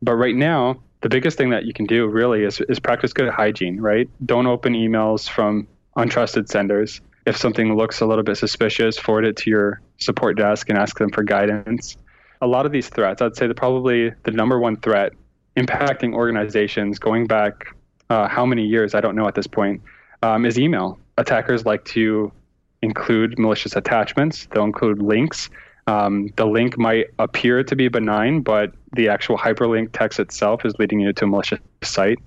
But 0.00 0.14
right 0.14 0.34
now, 0.34 0.80
the 1.00 1.08
biggest 1.08 1.36
thing 1.38 1.50
that 1.50 1.64
you 1.64 1.72
can 1.72 1.86
do 1.86 2.06
really 2.06 2.44
is, 2.44 2.60
is 2.68 2.78
practice 2.78 3.12
good 3.12 3.28
hygiene, 3.28 3.80
right? 3.80 4.08
Don't 4.24 4.46
open 4.46 4.74
emails 4.74 5.28
from 5.28 5.66
untrusted 5.96 6.48
senders 6.48 7.00
if 7.28 7.36
something 7.36 7.76
looks 7.76 8.00
a 8.00 8.06
little 8.06 8.24
bit 8.24 8.38
suspicious, 8.38 8.98
forward 8.98 9.26
it 9.26 9.36
to 9.36 9.50
your 9.50 9.82
support 9.98 10.38
desk 10.38 10.70
and 10.70 10.78
ask 10.78 10.98
them 10.98 11.10
for 11.10 11.22
guidance. 11.22 11.96
A 12.40 12.46
lot 12.46 12.64
of 12.64 12.72
these 12.72 12.88
threats, 12.88 13.20
I'd 13.20 13.36
say 13.36 13.46
that 13.46 13.54
probably 13.54 14.12
the 14.22 14.30
number 14.30 14.58
one 14.58 14.76
threat 14.76 15.12
impacting 15.54 16.14
organizations 16.14 16.98
going 16.98 17.26
back 17.26 17.74
uh, 18.08 18.28
how 18.28 18.46
many 18.46 18.64
years, 18.64 18.94
I 18.94 19.02
don't 19.02 19.14
know 19.14 19.28
at 19.28 19.34
this 19.34 19.46
point, 19.46 19.82
um, 20.22 20.46
is 20.46 20.58
email. 20.58 20.98
Attackers 21.18 21.66
like 21.66 21.84
to 21.86 22.32
include 22.80 23.38
malicious 23.38 23.76
attachments, 23.76 24.46
they'll 24.52 24.64
include 24.64 25.02
links. 25.02 25.50
Um, 25.86 26.30
the 26.36 26.46
link 26.46 26.78
might 26.78 27.06
appear 27.18 27.62
to 27.62 27.76
be 27.76 27.88
benign, 27.88 28.40
but 28.40 28.72
the 28.92 29.08
actual 29.08 29.36
hyperlink 29.36 29.90
text 29.92 30.18
itself 30.18 30.64
is 30.64 30.74
leading 30.78 31.00
you 31.00 31.12
to 31.12 31.24
a 31.24 31.28
malicious 31.28 31.60
site. 31.82 32.18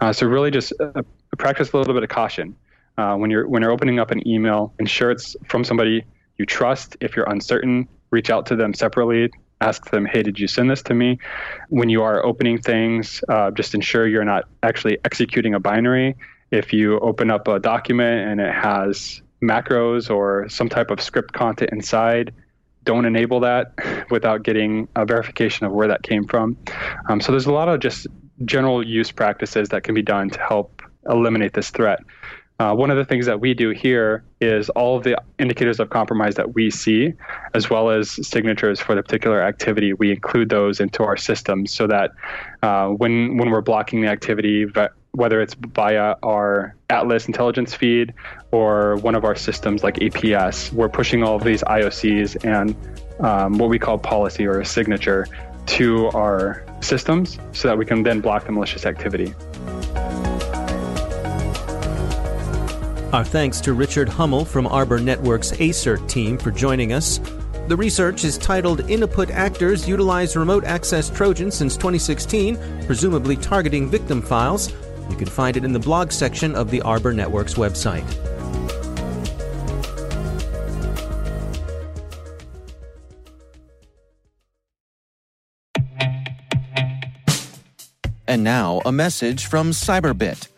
Uh, 0.00 0.12
so, 0.12 0.26
really, 0.26 0.50
just 0.50 0.72
uh, 0.80 1.02
practice 1.36 1.72
a 1.72 1.76
little 1.76 1.94
bit 1.94 2.04
of 2.04 2.08
caution. 2.08 2.54
Uh, 2.98 3.14
when 3.14 3.30
you're 3.30 3.48
when 3.48 3.62
you're 3.62 3.70
opening 3.70 4.00
up 4.00 4.10
an 4.10 4.26
email, 4.26 4.74
ensure 4.80 5.12
it's 5.12 5.36
from 5.46 5.62
somebody 5.62 6.04
you 6.36 6.44
trust. 6.44 6.96
If 7.00 7.14
you're 7.16 7.30
uncertain, 7.30 7.88
reach 8.10 8.28
out 8.28 8.46
to 8.46 8.56
them 8.56 8.74
separately. 8.74 9.30
Ask 9.60 9.90
them, 9.90 10.04
hey, 10.04 10.22
did 10.22 10.38
you 10.38 10.48
send 10.48 10.70
this 10.70 10.82
to 10.82 10.94
me? 10.94 11.18
When 11.68 11.88
you 11.88 12.02
are 12.02 12.24
opening 12.24 12.60
things, 12.60 13.22
uh, 13.28 13.50
just 13.52 13.74
ensure 13.74 14.06
you're 14.06 14.24
not 14.24 14.44
actually 14.62 14.98
executing 15.04 15.54
a 15.54 15.60
binary. 15.60 16.16
If 16.50 16.72
you 16.72 16.98
open 17.00 17.30
up 17.30 17.48
a 17.48 17.58
document 17.58 18.30
and 18.30 18.40
it 18.40 18.52
has 18.52 19.22
macros 19.42 20.10
or 20.10 20.48
some 20.48 20.68
type 20.68 20.90
of 20.90 21.00
script 21.00 21.32
content 21.32 21.70
inside, 21.72 22.32
don't 22.84 23.04
enable 23.04 23.40
that 23.40 23.74
without 24.10 24.42
getting 24.42 24.88
a 24.96 25.04
verification 25.04 25.66
of 25.66 25.72
where 25.72 25.88
that 25.88 26.02
came 26.02 26.24
from. 26.24 26.56
Um, 27.08 27.20
so 27.20 27.32
there's 27.32 27.46
a 27.46 27.52
lot 27.52 27.68
of 27.68 27.80
just 27.80 28.06
general 28.44 28.84
use 28.84 29.10
practices 29.10 29.68
that 29.70 29.82
can 29.82 29.94
be 29.94 30.02
done 30.02 30.30
to 30.30 30.40
help 30.40 30.82
eliminate 31.08 31.52
this 31.52 31.70
threat. 31.70 32.00
Uh, 32.60 32.74
one 32.74 32.90
of 32.90 32.96
the 32.96 33.04
things 33.04 33.24
that 33.26 33.40
we 33.40 33.54
do 33.54 33.70
here 33.70 34.24
is 34.40 34.68
all 34.70 34.96
of 34.96 35.04
the 35.04 35.16
indicators 35.38 35.78
of 35.78 35.90
compromise 35.90 36.34
that 36.34 36.54
we 36.54 36.70
see, 36.70 37.12
as 37.54 37.70
well 37.70 37.88
as 37.88 38.26
signatures 38.26 38.80
for 38.80 38.96
the 38.96 39.02
particular 39.02 39.40
activity, 39.40 39.92
we 39.92 40.10
include 40.10 40.48
those 40.48 40.80
into 40.80 41.04
our 41.04 41.16
system 41.16 41.66
so 41.66 41.86
that 41.86 42.10
uh, 42.64 42.88
when 42.88 43.36
when 43.36 43.50
we're 43.50 43.60
blocking 43.60 44.00
the 44.00 44.08
activity, 44.08 44.66
whether 45.12 45.40
it's 45.40 45.54
via 45.54 46.16
our 46.22 46.74
Atlas 46.90 47.26
intelligence 47.26 47.74
feed 47.74 48.12
or 48.50 48.96
one 48.96 49.14
of 49.14 49.24
our 49.24 49.36
systems 49.36 49.82
like 49.82 49.96
APS. 49.96 50.72
We're 50.72 50.88
pushing 50.88 51.22
all 51.22 51.36
of 51.36 51.44
these 51.44 51.62
IOCs 51.62 52.44
and 52.44 52.76
um, 53.24 53.58
what 53.58 53.68
we 53.68 53.78
call 53.78 53.98
policy 53.98 54.46
or 54.46 54.60
a 54.60 54.66
signature 54.66 55.26
to 55.66 56.08
our 56.08 56.64
systems 56.80 57.38
so 57.52 57.68
that 57.68 57.76
we 57.76 57.84
can 57.84 58.02
then 58.02 58.20
block 58.20 58.46
the 58.46 58.52
malicious 58.52 58.86
activity. 58.86 59.34
Our 63.10 63.24
thanks 63.24 63.62
to 63.62 63.72
Richard 63.72 64.06
Hummel 64.06 64.44
from 64.44 64.66
Arbor 64.66 65.00
Network's 65.00 65.52
ASERT 65.52 66.06
team 66.10 66.36
for 66.36 66.50
joining 66.50 66.92
us. 66.92 67.18
The 67.66 67.74
research 67.74 68.22
is 68.22 68.36
titled 68.36 68.80
Innaput 68.80 69.30
Actors 69.30 69.88
Utilize 69.88 70.36
Remote 70.36 70.64
Access 70.64 71.08
Trojan 71.08 71.50
since 71.50 71.74
2016, 71.74 72.58
presumably 72.84 73.34
targeting 73.34 73.88
victim 73.88 74.20
files. 74.20 74.70
You 75.08 75.16
can 75.16 75.26
find 75.26 75.56
it 75.56 75.64
in 75.64 75.72
the 75.72 75.78
blog 75.78 76.12
section 76.12 76.54
of 76.54 76.70
the 76.70 76.82
Arbor 76.82 77.14
Network's 77.14 77.54
website. 77.54 78.04
And 88.26 88.44
now, 88.44 88.82
a 88.84 88.92
message 88.92 89.46
from 89.46 89.70
Cyberbit. 89.70 90.57